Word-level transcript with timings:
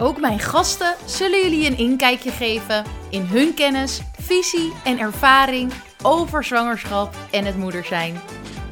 Ook 0.00 0.20
mijn 0.20 0.38
gasten 0.38 0.94
zullen 1.06 1.42
jullie 1.42 1.66
een 1.66 1.78
inkijkje 1.78 2.30
geven 2.30 2.84
in 3.10 3.22
hun 3.22 3.54
kennis, 3.54 4.00
visie 4.20 4.72
en 4.84 4.98
ervaring 4.98 5.72
over 6.02 6.44
zwangerschap 6.44 7.14
en 7.30 7.44
het 7.44 7.56
moeder 7.56 7.84
zijn. 7.84 8.20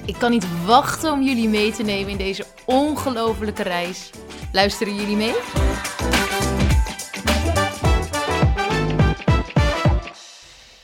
Ik 0.04 0.14
kan 0.18 0.30
niet 0.30 0.64
wachten 0.64 1.12
om 1.12 1.22
jullie 1.22 1.48
mee 1.48 1.72
te 1.72 1.82
nemen 1.82 2.10
in 2.10 2.16
deze 2.16 2.44
ongelofelijke 2.64 3.62
reis. 3.62 4.10
Luisteren 4.52 4.94
jullie 4.94 5.16
mee? 5.16 5.34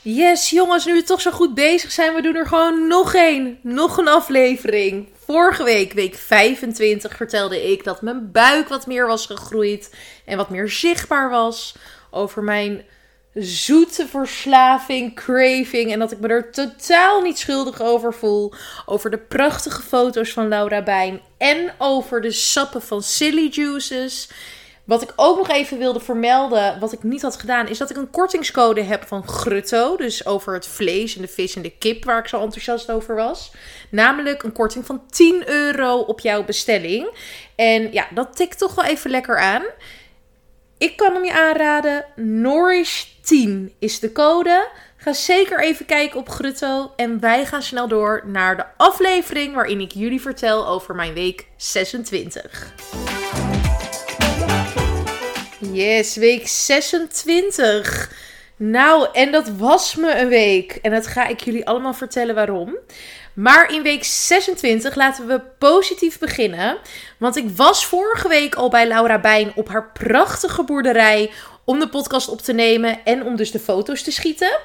Yes, 0.01 0.49
jongens, 0.49 0.85
nu 0.85 0.93
we 0.93 1.03
toch 1.03 1.21
zo 1.21 1.31
goed 1.31 1.53
bezig 1.53 1.91
zijn, 1.91 2.13
we 2.13 2.21
doen 2.21 2.35
er 2.35 2.47
gewoon 2.47 2.87
nog 2.87 3.13
één. 3.13 3.59
Nog 3.61 3.97
een 3.97 4.07
aflevering. 4.07 5.07
Vorige 5.25 5.63
week, 5.63 5.93
week 5.93 6.15
25, 6.15 7.15
vertelde 7.15 7.71
ik 7.71 7.83
dat 7.83 8.01
mijn 8.01 8.31
buik 8.31 8.67
wat 8.67 8.87
meer 8.87 9.07
was 9.07 9.25
gegroeid 9.25 9.95
en 10.25 10.37
wat 10.37 10.49
meer 10.49 10.69
zichtbaar 10.69 11.29
was. 11.29 11.75
Over 12.11 12.43
mijn 12.43 12.85
zoete 13.33 14.07
verslaving, 14.07 15.15
craving 15.15 15.91
en 15.91 15.99
dat 15.99 16.11
ik 16.11 16.19
me 16.19 16.27
er 16.27 16.51
totaal 16.51 17.21
niet 17.21 17.37
schuldig 17.37 17.81
over 17.81 18.13
voel. 18.13 18.53
Over 18.85 19.09
de 19.09 19.17
prachtige 19.17 19.81
foto's 19.81 20.31
van 20.31 20.47
Laura 20.47 20.83
Bijn 20.83 21.21
en 21.37 21.73
over 21.77 22.21
de 22.21 22.31
sappen 22.31 22.81
van 22.81 23.03
Silly 23.03 23.47
Juices. 23.51 24.29
Wat 24.83 25.01
ik 25.01 25.13
ook 25.15 25.37
nog 25.37 25.49
even 25.49 25.77
wilde 25.77 25.99
vermelden, 25.99 26.79
wat 26.79 26.91
ik 26.91 27.03
niet 27.03 27.21
had 27.21 27.39
gedaan, 27.39 27.67
is 27.67 27.77
dat 27.77 27.89
ik 27.89 27.97
een 27.97 28.09
kortingscode 28.09 28.81
heb 28.81 29.07
van 29.07 29.27
Grutto. 29.27 29.97
Dus 29.97 30.25
over 30.25 30.53
het 30.53 30.67
vlees 30.67 31.15
en 31.15 31.21
de 31.21 31.27
vis 31.27 31.55
en 31.55 31.61
de 31.61 31.77
kip, 31.77 32.03
waar 32.03 32.19
ik 32.19 32.27
zo 32.27 32.41
enthousiast 32.41 32.91
over 32.91 33.15
was. 33.15 33.51
Namelijk 33.89 34.43
een 34.43 34.51
korting 34.51 34.85
van 34.85 35.01
10 35.09 35.49
euro 35.49 35.97
op 35.97 36.19
jouw 36.19 36.43
bestelling. 36.43 37.17
En 37.55 37.91
ja, 37.91 38.07
dat 38.13 38.35
tikt 38.35 38.57
toch 38.57 38.75
wel 38.75 38.85
even 38.85 39.09
lekker 39.09 39.39
aan. 39.39 39.63
Ik 40.77 40.97
kan 40.97 41.13
hem 41.13 41.25
je 41.25 41.33
aanraden. 41.33 42.05
Nourish10 42.19 43.77
is 43.79 43.99
de 43.99 44.11
code. 44.11 44.69
Ga 44.97 45.13
zeker 45.13 45.59
even 45.59 45.85
kijken 45.85 46.19
op 46.19 46.29
Grutto. 46.29 46.91
En 46.95 47.19
wij 47.19 47.45
gaan 47.45 47.63
snel 47.63 47.87
door 47.87 48.23
naar 48.25 48.57
de 48.57 48.65
aflevering 48.77 49.53
waarin 49.53 49.79
ik 49.79 49.91
jullie 49.91 50.21
vertel 50.21 50.67
over 50.67 50.95
mijn 50.95 51.13
week 51.13 51.47
26. 51.57 52.73
Yes, 55.71 56.15
week 56.15 56.47
26. 56.47 58.11
Nou, 58.55 59.07
en 59.13 59.31
dat 59.31 59.49
was 59.49 59.95
me 59.95 60.19
een 60.19 60.27
week. 60.27 60.79
En 60.81 60.91
dat 60.91 61.07
ga 61.07 61.27
ik 61.27 61.39
jullie 61.39 61.67
allemaal 61.67 61.93
vertellen 61.93 62.35
waarom. 62.35 62.77
Maar 63.33 63.73
in 63.73 63.83
week 63.83 64.03
26 64.03 64.95
laten 64.95 65.27
we 65.27 65.41
positief 65.59 66.19
beginnen. 66.19 66.77
Want 67.17 67.35
ik 67.35 67.49
was 67.55 67.85
vorige 67.85 68.27
week 68.27 68.55
al 68.55 68.69
bij 68.69 68.87
Laura 68.87 69.19
Bijn 69.19 69.51
op 69.55 69.67
haar 69.67 69.91
prachtige 69.91 70.63
boerderij 70.63 71.31
om 71.65 71.79
de 71.79 71.89
podcast 71.89 72.29
op 72.29 72.41
te 72.41 72.53
nemen 72.53 72.99
en 73.03 73.23
om 73.25 73.35
dus 73.35 73.51
de 73.51 73.59
foto's 73.59 74.03
te 74.03 74.11
schieten. 74.11 74.59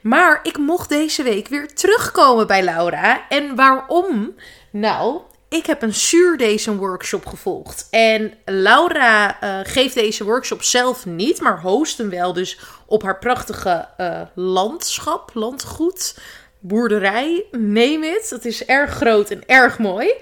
Maar 0.00 0.40
ik 0.42 0.58
mocht 0.58 0.88
deze 0.88 1.22
week 1.22 1.48
weer 1.48 1.74
terugkomen 1.74 2.46
bij 2.46 2.62
Laura. 2.62 3.28
En 3.28 3.54
waarom? 3.54 4.34
Nou, 4.70 5.20
ik 5.50 5.66
heb 5.66 5.82
een 5.82 5.94
zuurdezen 5.94 6.76
workshop 6.76 7.26
gevolgd. 7.26 7.86
En 7.90 8.34
Laura 8.44 9.42
uh, 9.44 9.60
geeft 9.62 9.94
deze 9.94 10.24
workshop 10.24 10.62
zelf 10.62 11.06
niet, 11.06 11.40
maar 11.40 11.60
host 11.60 11.98
hem 11.98 12.10
wel. 12.10 12.32
Dus 12.32 12.58
op 12.86 13.02
haar 13.02 13.18
prachtige 13.18 13.88
uh, 13.98 14.20
landschap, 14.34 15.30
landgoed, 15.34 16.18
boerderij, 16.58 17.44
neem 17.50 18.02
het. 18.02 18.30
Het 18.30 18.44
is 18.44 18.64
erg 18.64 18.90
groot 18.90 19.30
en 19.30 19.42
erg 19.46 19.78
mooi. 19.78 20.12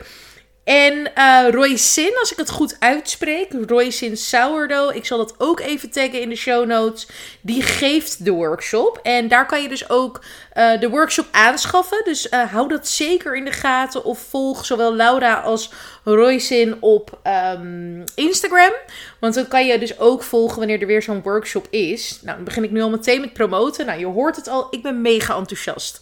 En 0.68 1.10
uh, 1.18 1.48
Roy 1.50 1.76
Sin, 1.76 2.16
als 2.20 2.32
ik 2.32 2.36
het 2.36 2.50
goed 2.50 2.76
uitspreek, 2.78 3.52
Roy 3.66 3.90
Sin 3.90 4.16
Sourdough, 4.16 4.96
ik 4.96 5.04
zal 5.04 5.18
dat 5.18 5.34
ook 5.38 5.60
even 5.60 5.90
taggen 5.90 6.20
in 6.20 6.28
de 6.28 6.36
show 6.36 6.66
notes, 6.66 7.08
die 7.40 7.62
geeft 7.62 8.24
de 8.24 8.30
workshop. 8.30 9.00
En 9.02 9.28
daar 9.28 9.46
kan 9.46 9.62
je 9.62 9.68
dus 9.68 9.90
ook 9.90 10.24
uh, 10.54 10.80
de 10.80 10.88
workshop 10.90 11.26
aanschaffen. 11.30 12.04
Dus 12.04 12.26
uh, 12.30 12.52
hou 12.52 12.68
dat 12.68 12.88
zeker 12.88 13.36
in 13.36 13.44
de 13.44 13.52
gaten 13.52 14.04
of 14.04 14.18
volg 14.18 14.66
zowel 14.66 14.94
Laura 14.94 15.34
als 15.34 15.72
Roy 16.04 16.38
Sin 16.38 16.76
op 16.80 17.18
um, 17.54 18.04
Instagram. 18.14 18.72
Want 19.20 19.34
dan 19.34 19.48
kan 19.48 19.66
je 19.66 19.78
dus 19.78 19.98
ook 19.98 20.22
volgen 20.22 20.58
wanneer 20.58 20.80
er 20.80 20.86
weer 20.86 21.02
zo'n 21.02 21.22
workshop 21.22 21.66
is. 21.70 22.18
Nou, 22.22 22.36
dan 22.36 22.44
begin 22.44 22.64
ik 22.64 22.70
nu 22.70 22.80
al 22.80 22.90
meteen 22.90 23.20
met 23.20 23.32
promoten. 23.32 23.86
Nou, 23.86 23.98
je 23.98 24.06
hoort 24.06 24.36
het 24.36 24.48
al, 24.48 24.66
ik 24.70 24.82
ben 24.82 25.00
mega 25.00 25.36
enthousiast. 25.36 26.00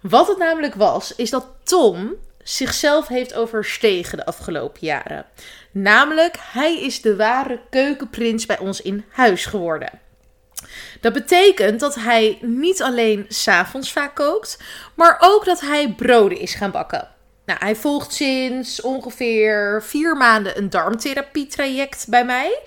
Wat 0.00 0.28
het 0.28 0.38
namelijk 0.38 0.74
was, 0.74 1.14
is 1.16 1.30
dat 1.30 1.46
Tom 1.62 2.16
zichzelf 2.42 3.08
heeft 3.08 3.34
overstegen 3.34 4.18
de 4.18 4.26
afgelopen 4.26 4.86
jaren. 4.86 5.26
Namelijk, 5.70 6.36
hij 6.40 6.80
is 6.80 7.00
de 7.00 7.16
ware 7.16 7.60
keukenprins 7.70 8.46
bij 8.46 8.58
ons 8.58 8.80
in 8.80 9.04
huis 9.10 9.46
geworden. 9.46 10.00
Dat 11.00 11.12
betekent 11.12 11.80
dat 11.80 11.94
hij 11.94 12.38
niet 12.40 12.82
alleen 12.82 13.24
s'avonds 13.28 13.92
vaak 13.92 14.14
kookt, 14.14 14.58
maar 14.94 15.16
ook 15.20 15.44
dat 15.44 15.60
hij 15.60 15.94
broden 15.96 16.38
is 16.38 16.54
gaan 16.54 16.70
bakken. 16.70 17.08
Nou, 17.44 17.58
hij 17.62 17.76
volgt 17.76 18.12
sinds 18.14 18.80
ongeveer 18.80 19.82
vier 19.82 20.16
maanden 20.16 20.58
een 20.58 20.70
darmtherapietraject 20.70 22.06
bij 22.08 22.24
mij. 22.24 22.58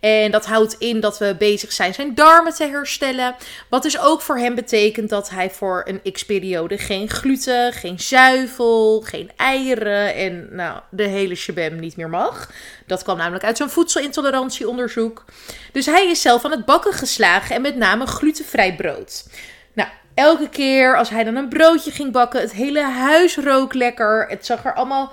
En 0.00 0.30
dat 0.30 0.46
houdt 0.46 0.76
in 0.78 1.00
dat 1.00 1.18
we 1.18 1.34
bezig 1.38 1.72
zijn 1.72 1.94
zijn 1.94 2.14
darmen 2.14 2.54
te 2.54 2.64
herstellen. 2.64 3.36
Wat 3.68 3.82
dus 3.82 3.98
ook 3.98 4.20
voor 4.20 4.38
hem 4.38 4.54
betekent 4.54 5.08
dat 5.08 5.30
hij 5.30 5.50
voor 5.50 5.82
een 5.84 6.12
x-periode 6.12 6.78
geen 6.78 7.10
gluten, 7.10 7.72
geen 7.72 8.00
zuivel, 8.00 9.00
geen 9.00 9.30
eieren 9.36 10.14
en 10.14 10.48
nou, 10.50 10.80
de 10.90 11.02
hele 11.02 11.34
shabam 11.34 11.80
niet 11.80 11.96
meer 11.96 12.08
mag. 12.08 12.50
Dat 12.86 13.02
kwam 13.02 13.16
namelijk 13.16 13.44
uit 13.44 13.56
zo'n 13.56 13.70
voedselintolerantieonderzoek. 13.70 15.24
Dus 15.72 15.86
hij 15.86 16.06
is 16.06 16.20
zelf 16.20 16.44
aan 16.44 16.50
het 16.50 16.64
bakken 16.64 16.92
geslagen 16.92 17.54
en 17.54 17.62
met 17.62 17.76
name 17.76 18.06
glutenvrij 18.06 18.74
brood. 18.74 19.24
Nou, 19.72 19.88
elke 20.14 20.48
keer 20.48 20.96
als 20.96 21.08
hij 21.08 21.24
dan 21.24 21.36
een 21.36 21.48
broodje 21.48 21.90
ging 21.90 22.12
bakken, 22.12 22.40
het 22.40 22.52
hele 22.52 22.82
huis 22.82 23.36
rook 23.36 23.74
lekker. 23.74 24.26
Het 24.28 24.46
zag 24.46 24.64
er 24.64 24.74
allemaal 24.74 25.12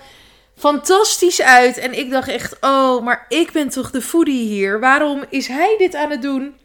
fantastisch 0.58 1.42
uit. 1.42 1.78
En 1.78 1.98
ik 1.98 2.10
dacht 2.10 2.28
echt, 2.28 2.58
oh, 2.62 3.04
maar 3.04 3.26
ik 3.30 3.52
ben 3.52 3.70
toch 3.70 3.92
de 3.92 4.02
foodie 4.02 4.48
hier. 4.48 4.80
Waarom 4.80 5.24
is 5.30 5.48
hij 5.48 5.76
dit 5.78 5.96
aan 5.96 6.12
het 6.12 6.22
doen? 6.22 6.56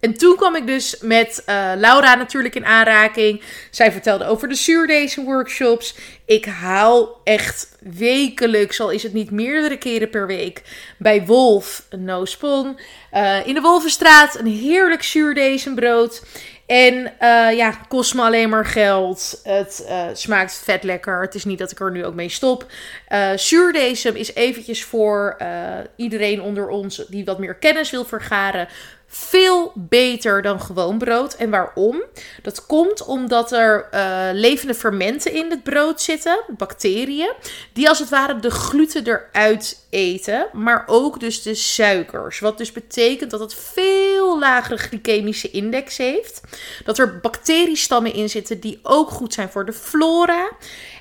En 0.00 0.14
toen 0.14 0.36
kwam 0.36 0.56
ik 0.56 0.66
dus 0.66 0.98
met 1.00 1.42
uh, 1.46 1.72
Laura 1.76 2.14
natuurlijk 2.14 2.54
in 2.54 2.64
aanraking. 2.66 3.42
Zij 3.70 3.92
vertelde 3.92 4.26
over 4.26 4.48
de 4.48 4.54
zuurdezen 4.54 5.24
workshops. 5.24 5.94
Ik 6.24 6.44
haal 6.44 7.20
echt 7.24 7.76
wekelijks, 7.80 8.80
al 8.80 8.90
is 8.90 9.02
het 9.02 9.12
niet 9.12 9.30
meerdere 9.30 9.78
keren 9.78 10.10
per 10.10 10.26
week, 10.26 10.62
bij 10.98 11.26
Wolf 11.26 11.86
een 11.88 12.04
no 12.04 12.24
spon. 12.24 12.78
Uh, 13.12 13.46
in 13.46 13.54
de 13.54 13.60
Wolvenstraat 13.60 14.38
een 14.38 14.46
heerlijk 14.46 15.02
zuurdezenbrood. 15.02 16.22
En 16.70 16.94
uh, 16.94 17.56
ja, 17.56 17.70
kost 17.88 18.14
me 18.14 18.22
alleen 18.22 18.48
maar 18.48 18.66
geld. 18.66 19.40
Het 19.44 19.86
uh, 19.88 20.04
smaakt 20.12 20.62
vet 20.64 20.82
lekker. 20.82 21.20
Het 21.20 21.34
is 21.34 21.44
niet 21.44 21.58
dat 21.58 21.70
ik 21.70 21.80
er 21.80 21.90
nu 21.90 22.04
ook 22.04 22.14
mee 22.14 22.28
stop. 22.28 22.66
Uh, 23.08 23.36
is 24.14 24.34
eventjes 24.34 24.84
voor 24.84 25.36
iedereen 25.96 26.42
onder 26.42 26.68
ons 26.68 27.04
die 27.08 27.24
wat 27.24 27.38
meer 27.38 27.54
kennis 27.54 27.90
wil 27.90 28.04
vergaren 28.04 28.68
veel 29.12 29.72
beter 29.74 30.42
dan 30.42 30.60
gewoon 30.60 30.98
brood. 30.98 31.34
En 31.34 31.50
waarom? 31.50 32.02
Dat 32.42 32.66
komt 32.66 33.04
omdat 33.04 33.52
er 33.52 33.88
uh, 33.94 34.28
levende 34.32 34.74
fermenten 34.74 35.32
in 35.32 35.50
het 35.50 35.62
brood 35.62 36.02
zitten, 36.02 36.40
bacteriën, 36.56 37.32
die 37.72 37.88
als 37.88 37.98
het 37.98 38.08
ware 38.08 38.40
de 38.40 38.50
gluten 38.50 39.06
eruit 39.06 39.86
eten, 39.90 40.46
maar 40.52 40.84
ook 40.86 41.20
dus 41.20 41.42
de 41.42 41.54
suikers. 41.54 42.38
Wat 42.38 42.58
dus 42.58 42.72
betekent 42.72 43.30
dat 43.30 43.40
het 43.40 43.54
veel 43.54 44.38
lagere 44.38 44.76
glycemische 44.76 45.50
index 45.50 45.96
heeft. 45.96 46.40
Dat 46.84 46.98
er 46.98 47.20
bacteriestammen 47.20 48.14
in 48.14 48.28
zitten 48.28 48.60
die 48.60 48.80
ook 48.82 49.10
goed 49.10 49.34
zijn 49.34 49.48
voor 49.48 49.64
de 49.64 49.72
flora. 49.72 50.50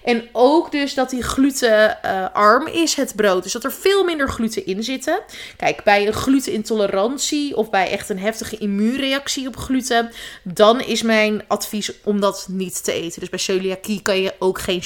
En 0.03 0.29
ook 0.31 0.71
dus 0.71 0.93
dat 0.93 1.09
die 1.09 1.23
glutenarm 1.23 2.67
uh, 2.67 2.73
is, 2.73 2.95
het 2.95 3.15
brood. 3.15 3.43
Dus 3.43 3.51
dat 3.51 3.63
er 3.63 3.71
veel 3.71 4.03
minder 4.03 4.29
gluten 4.29 4.65
in 4.65 4.83
zitten. 4.83 5.19
Kijk, 5.57 5.83
bij 5.83 6.07
een 6.07 6.13
glutenintolerantie 6.13 7.55
of 7.55 7.69
bij 7.69 7.91
echt 7.91 8.09
een 8.09 8.19
heftige 8.19 8.57
immuunreactie 8.57 9.47
op 9.47 9.57
gluten, 9.57 10.11
dan 10.43 10.81
is 10.81 11.01
mijn 11.01 11.43
advies 11.47 11.91
om 12.03 12.19
dat 12.19 12.45
niet 12.49 12.83
te 12.83 12.91
eten. 12.91 13.19
Dus 13.19 13.29
bij 13.29 13.39
celiakie 13.39 14.01
kan 14.01 14.21
je 14.21 14.33
ook 14.39 14.59
geen 14.59 14.81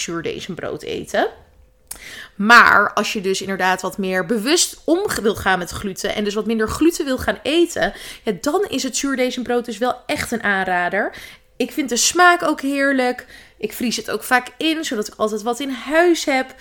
brood 0.56 0.82
eten. 0.82 1.28
Maar 2.36 2.94
als 2.94 3.14
je 3.14 3.22
dus 3.22 3.42
inderdaad 3.42 3.82
wat 3.82 3.98
meer 3.98 4.26
bewust 4.26 4.82
om 4.86 5.06
wil 5.22 5.36
gaan 5.36 5.60
met 5.60 5.70
gluten 5.70 6.16
en 6.16 6.24
dus 6.24 6.34
wat 6.34 6.46
minder 6.46 6.70
gluten 6.70 7.06
wil 7.06 7.18
gaan 7.18 7.40
eten, 7.44 7.94
ja, 8.24 8.32
dan 8.42 8.66
is 8.70 8.84
het 8.84 8.98
zuurdesembrood 8.98 9.66
dus 9.66 9.78
wel 9.78 9.96
echt 10.06 10.32
een 10.32 10.44
aanrader. 10.44 11.16
Ik 11.58 11.72
vind 11.72 11.90
de 11.90 11.96
smaak 11.96 12.44
ook 12.44 12.62
heerlijk. 12.62 13.26
Ik 13.58 13.74
vries 13.74 13.96
het 13.96 14.12
ook 14.12 14.24
vaak 14.24 14.48
in, 14.58 14.86
zodat 14.86 15.08
ik 15.08 15.14
altijd 15.18 15.42
wat 15.42 15.60
in 15.60 15.70
huis 15.70 16.26
heb. 16.26 16.56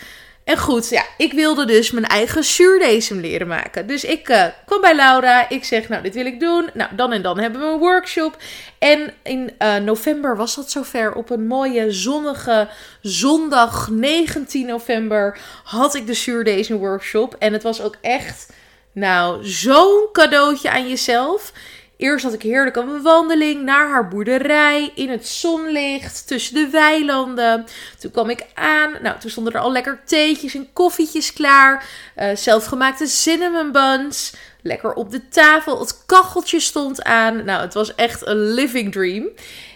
En 0.45 0.59
goed, 0.59 0.89
ja, 0.89 1.05
ik 1.17 1.33
wilde 1.33 1.65
dus 1.65 1.91
mijn 1.91 2.07
eigen 2.07 2.45
zuurdesem 2.45 3.21
leren 3.21 3.47
maken. 3.47 3.87
Dus 3.87 4.05
ik 4.05 4.29
uh, 4.29 4.45
kwam 4.67 4.81
bij 4.81 4.95
Laura. 4.95 5.49
Ik 5.49 5.65
zeg, 5.65 5.89
nou, 5.89 6.03
dit 6.03 6.15
wil 6.15 6.27
ik 6.27 6.41
doen. 6.41 6.71
Nou, 6.75 6.95
dan 6.97 7.13
en 7.13 7.23
dan 7.23 7.39
hebben 7.39 7.61
we 7.61 7.67
een 7.67 7.79
workshop. 7.79 8.37
En 8.79 9.15
in 9.23 9.51
uh, 9.59 9.77
november 9.77 10.37
was 10.37 10.55
dat 10.55 10.71
zover. 10.71 11.15
Op 11.15 11.31
een 11.31 11.47
mooie 11.47 11.91
zonnige 11.91 12.69
zondag 13.01 13.89
19 13.91 14.67
november 14.67 15.39
had 15.65 15.95
ik 15.95 16.07
de 16.07 16.15
zuurdesem 16.15 16.77
workshop. 16.77 17.37
En 17.39 17.53
het 17.53 17.63
was 17.63 17.83
ook 17.83 17.97
echt, 18.01 18.53
nou, 18.93 19.45
zo'n 19.45 20.09
cadeautje 20.13 20.71
aan 20.71 20.89
jezelf. 20.89 21.53
Eerst 22.03 22.25
had 22.25 22.33
ik 22.33 22.43
heerlijk 22.43 22.77
een 22.77 23.03
wandeling 23.03 23.63
naar 23.63 23.89
haar 23.89 24.09
boerderij 24.09 24.93
in 24.95 25.09
het 25.09 25.29
zonlicht 25.29 26.27
tussen 26.27 26.55
de 26.55 26.69
weilanden. 26.71 27.67
Toen 27.99 28.11
kwam 28.11 28.31
ik 28.31 28.47
aan. 28.55 28.93
Nou, 29.03 29.19
toen 29.19 29.31
stonden 29.31 29.53
er 29.53 29.61
al 29.61 29.73
lekker 29.73 30.01
theetjes 30.05 30.55
en 30.55 30.73
koffietjes 30.73 31.33
klaar. 31.33 31.85
Uh, 32.17 32.37
zelfgemaakte 32.37 33.07
cinnamon 33.07 33.73
buns. 33.73 34.35
Lekker 34.63 34.93
op 34.93 35.11
de 35.11 35.29
tafel. 35.29 35.81
Het 35.81 36.05
kacheltje 36.07 36.61
stond 36.61 37.03
aan. 37.03 37.45
Nou, 37.45 37.61
het 37.61 37.75
was 37.75 37.95
echt 37.95 38.27
een 38.27 38.53
living 38.53 38.93
dream. 38.93 39.29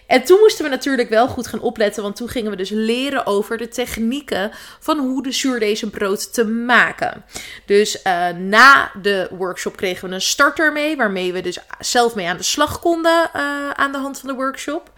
En 0.07 0.25
toen 0.25 0.39
moesten 0.39 0.65
we 0.65 0.71
natuurlijk 0.71 1.09
wel 1.09 1.29
goed 1.29 1.47
gaan 1.47 1.61
opletten, 1.61 2.03
want 2.03 2.17
toen 2.17 2.29
gingen 2.29 2.51
we 2.51 2.57
dus 2.57 2.71
leren 2.71 3.27
over 3.27 3.59
de 3.59 3.69
technieken 3.69 4.51
van 4.81 4.99
hoe 4.99 5.23
de 5.23 5.33
zuurdesembrood 5.33 6.35
te 6.35 6.45
maken. 6.45 7.25
Dus 7.67 8.03
uh, 8.05 8.29
na 8.29 8.91
de 9.03 9.29
workshop 9.31 9.77
kregen 9.77 10.09
we 10.09 10.15
een 10.15 10.21
starter 10.21 10.73
mee, 10.73 10.97
waarmee 10.97 11.33
we 11.33 11.41
dus 11.41 11.59
zelf 11.79 12.15
mee 12.15 12.29
aan 12.29 12.37
de 12.37 12.43
slag 12.43 12.81
konden 12.81 13.31
uh, 13.37 13.71
aan 13.71 13.93
de 13.93 13.99
hand 13.99 14.19
van 14.19 14.29
de 14.29 14.35
workshop. 14.35 14.93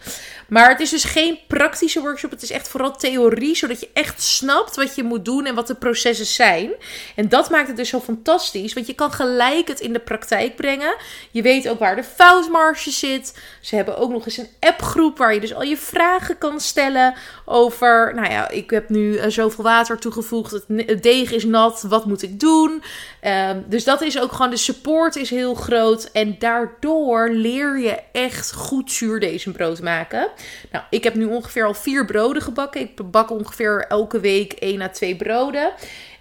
Maar 0.47 0.69
het 0.69 0.79
is 0.79 0.89
dus 0.89 1.03
geen 1.03 1.39
praktische 1.47 1.99
workshop, 1.99 2.31
het 2.31 2.41
is 2.41 2.51
echt 2.51 2.67
vooral 2.67 2.97
theorie, 2.97 3.55
zodat 3.55 3.79
je 3.79 3.89
echt 3.93 4.21
snapt 4.21 4.75
wat 4.75 4.95
je 4.95 5.03
moet 5.03 5.25
doen 5.25 5.45
en 5.45 5.55
wat 5.55 5.67
de 5.67 5.75
processen 5.75 6.25
zijn. 6.25 6.71
En 7.15 7.29
dat 7.29 7.49
maakt 7.49 7.67
het 7.67 7.77
dus 7.77 7.89
zo 7.89 7.99
fantastisch, 7.99 8.73
want 8.73 8.87
je 8.87 8.93
kan 8.93 9.11
gelijk 9.11 9.67
het 9.67 9.79
in 9.79 9.93
de 9.93 9.99
praktijk 9.99 10.55
brengen. 10.55 10.95
Je 11.31 11.41
weet 11.41 11.69
ook 11.69 11.79
waar 11.79 11.95
de 11.95 12.03
foutmarge 12.03 12.91
zit. 12.91 13.39
Ze 13.61 13.75
hebben 13.75 13.97
ook 13.97 14.11
nog 14.11 14.25
eens 14.25 14.37
een 14.37 14.49
appgroep 14.59 14.97
waar 15.17 15.33
je 15.33 15.39
dus 15.39 15.53
al 15.53 15.63
je 15.63 15.77
vragen 15.77 16.37
kan 16.37 16.59
stellen 16.59 17.13
over, 17.45 18.11
nou 18.15 18.31
ja, 18.31 18.49
ik 18.49 18.69
heb 18.69 18.89
nu 18.89 19.13
uh, 19.13 19.23
zoveel 19.27 19.63
water 19.63 19.99
toegevoegd, 19.99 20.51
het, 20.51 21.03
deeg 21.03 21.31
is 21.31 21.45
nat, 21.45 21.85
wat 21.87 22.05
moet 22.05 22.21
ik 22.21 22.39
doen? 22.39 22.83
Um, 23.23 23.65
dus 23.67 23.83
dat 23.83 24.01
is 24.01 24.19
ook 24.19 24.31
gewoon, 24.31 24.49
de 24.51 24.57
support 24.57 25.15
is 25.15 25.29
heel 25.29 25.53
groot 25.53 26.09
en 26.11 26.35
daardoor 26.39 27.29
leer 27.29 27.79
je 27.79 27.99
echt 28.11 28.53
goed 28.53 28.91
zuurdesembrood 28.91 29.81
maken. 29.81 30.27
Nou, 30.71 30.83
ik 30.89 31.03
heb 31.03 31.15
nu 31.15 31.25
ongeveer 31.25 31.65
al 31.65 31.73
vier 31.73 32.05
broden 32.05 32.41
gebakken. 32.41 32.81
Ik 32.81 33.11
bak 33.11 33.29
ongeveer 33.31 33.85
elke 33.87 34.19
week 34.19 34.53
één 34.53 34.81
à 34.81 34.89
twee 34.89 35.15
broden. 35.15 35.71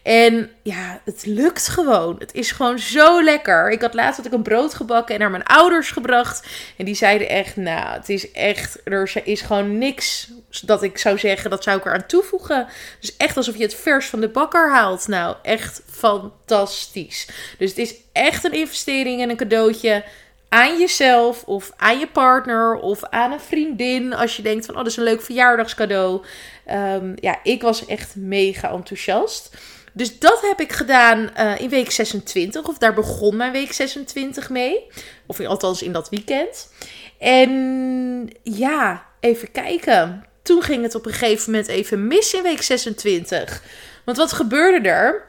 En 0.08 0.50
ja, 0.62 1.00
het 1.04 1.26
lukt 1.26 1.68
gewoon. 1.68 2.16
Het 2.18 2.34
is 2.34 2.50
gewoon 2.50 2.78
zo 2.78 3.22
lekker. 3.22 3.70
Ik 3.70 3.80
had 3.80 3.94
laatst 3.94 4.16
had 4.16 4.26
ik 4.26 4.32
een 4.32 4.42
brood 4.42 4.74
gebakken 4.74 5.14
en 5.14 5.20
naar 5.20 5.30
mijn 5.30 5.44
ouders 5.44 5.90
gebracht. 5.90 6.46
En 6.76 6.84
die 6.84 6.94
zeiden 6.94 7.28
echt, 7.28 7.56
nou, 7.56 7.92
het 7.92 8.08
is 8.08 8.32
echt, 8.32 8.80
er 8.84 9.20
is 9.24 9.40
gewoon 9.40 9.78
niks 9.78 10.30
dat 10.62 10.82
ik 10.82 10.98
zou 10.98 11.18
zeggen, 11.18 11.50
dat 11.50 11.62
zou 11.62 11.78
ik 11.78 11.84
eraan 11.84 12.06
toevoegen. 12.06 12.66
Dus 13.00 13.16
echt 13.16 13.36
alsof 13.36 13.56
je 13.56 13.62
het 13.62 13.74
vers 13.74 14.06
van 14.06 14.20
de 14.20 14.28
bakker 14.28 14.70
haalt. 14.70 15.08
Nou, 15.08 15.36
echt 15.42 15.82
fantastisch. 15.90 17.28
Dus 17.58 17.70
het 17.70 17.78
is 17.78 17.94
echt 18.12 18.44
een 18.44 18.52
investering 18.52 19.22
en 19.22 19.30
een 19.30 19.36
cadeautje 19.36 20.04
aan 20.48 20.78
jezelf 20.78 21.44
of 21.44 21.72
aan 21.76 21.98
je 21.98 22.06
partner 22.06 22.74
of 22.74 23.04
aan 23.04 23.32
een 23.32 23.40
vriendin. 23.40 24.14
Als 24.14 24.36
je 24.36 24.42
denkt 24.42 24.66
van, 24.66 24.74
oh, 24.74 24.80
dat 24.80 24.90
is 24.90 24.96
een 24.96 25.04
leuk 25.04 25.22
verjaardagscadeau. 25.22 26.24
Um, 26.70 27.14
ja, 27.20 27.38
ik 27.42 27.62
was 27.62 27.86
echt 27.86 28.16
mega 28.16 28.70
enthousiast. 28.70 29.56
Dus 29.98 30.18
dat 30.18 30.40
heb 30.40 30.60
ik 30.60 30.72
gedaan 30.72 31.30
uh, 31.38 31.60
in 31.60 31.68
week 31.68 31.90
26. 31.90 32.68
Of 32.68 32.78
daar 32.78 32.94
begon 32.94 33.36
mijn 33.36 33.52
week 33.52 33.72
26 33.72 34.50
mee. 34.50 34.86
Of 35.26 35.40
althans 35.40 35.82
in 35.82 35.92
dat 35.92 36.08
weekend. 36.08 36.72
En 37.18 38.30
ja, 38.42 39.06
even 39.20 39.50
kijken. 39.50 40.24
Toen 40.42 40.62
ging 40.62 40.82
het 40.82 40.94
op 40.94 41.06
een 41.06 41.12
gegeven 41.12 41.50
moment 41.50 41.68
even 41.68 42.06
mis 42.06 42.34
in 42.34 42.42
week 42.42 42.62
26. 42.62 43.62
Want 44.04 44.16
wat 44.16 44.32
gebeurde 44.32 44.88
er? 44.88 45.28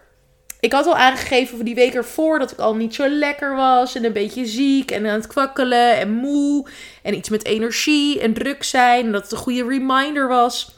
Ik 0.60 0.72
had 0.72 0.86
al 0.86 0.98
aangegeven 0.98 1.56
voor 1.56 1.66
die 1.66 1.76
week 1.76 1.94
ervoor 1.94 2.40
dat 2.40 2.52
ik 2.52 2.60
al 2.60 2.76
niet 2.76 2.96
zo 2.96 3.08
lekker 3.08 3.56
was. 3.56 3.96
En 3.96 4.06
een 4.06 4.14
beetje 4.14 4.46
ziek 4.46 4.92
en 4.92 5.08
aan 5.08 5.20
het 5.20 5.28
kwakkelen 5.28 5.98
en 5.98 6.12
moe. 6.12 6.68
En 7.04 7.16
iets 7.16 7.30
met 7.30 7.46
energie 7.46 8.20
en 8.20 8.34
druk 8.34 8.64
zijn. 8.64 9.06
En 9.06 9.12
dat 9.12 9.22
het 9.22 9.32
een 9.32 9.38
goede 9.38 9.68
reminder 9.68 10.28
was. 10.28 10.72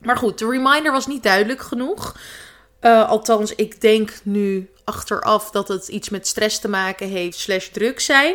Maar 0.00 0.16
goed, 0.16 0.38
de 0.38 0.48
reminder 0.48 0.92
was 0.92 1.06
niet 1.06 1.22
duidelijk 1.22 1.60
genoeg. 1.60 2.14
Uh, 2.82 3.08
althans, 3.08 3.54
ik 3.54 3.80
denk 3.80 4.12
nu 4.22 4.70
achteraf 4.84 5.50
dat 5.50 5.68
het 5.68 5.88
iets 5.88 6.08
met 6.08 6.26
stress 6.26 6.58
te 6.58 6.68
maken 6.68 7.08
heeft, 7.08 7.38
slash 7.38 7.68
druk 7.68 8.00
zijn. 8.00 8.34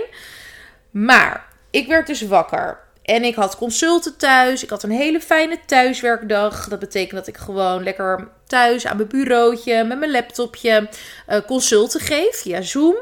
Maar 0.92 1.48
ik 1.70 1.88
werd 1.88 2.08
dus 2.08 2.22
wakker. 2.22 2.80
En 3.04 3.24
ik 3.24 3.36
had 3.36 3.58
consulten 3.58 4.18
thuis. 4.18 4.64
Ik 4.64 4.70
had 4.70 4.84
een 4.84 4.92
hele 4.92 5.22
fijne 5.22 5.60
thuiswerkdag. 5.66 6.68
Dat 6.68 6.80
betekent 6.80 7.20
dat 7.20 7.28
ik 7.28 7.38
gewoon 7.38 7.84
lekker 7.84 8.28
thuis 8.48 8.86
aan 8.86 8.98
mijn 8.98 9.10
bureautje 9.10 9.84
met 9.84 10.00
mijn 10.00 10.12
laptopje 10.12 10.90
uh, 11.30 11.38
consulten 11.46 12.00
geef 12.00 12.36
via 12.36 12.62
Zoom. 12.62 12.96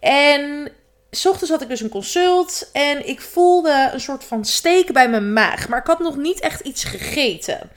En 0.00 0.72
s 1.10 1.26
ochtends 1.26 1.50
had 1.50 1.62
ik 1.62 1.68
dus 1.68 1.80
een 1.80 1.88
consult 1.88 2.70
en 2.72 3.08
ik 3.08 3.20
voelde 3.20 3.90
een 3.92 4.00
soort 4.00 4.24
van 4.24 4.44
steek 4.44 4.92
bij 4.92 5.08
mijn 5.08 5.32
maag. 5.32 5.68
Maar 5.68 5.78
ik 5.78 5.86
had 5.86 5.98
nog 5.98 6.16
niet 6.16 6.40
echt 6.40 6.60
iets 6.60 6.84
gegeten. 6.84 7.70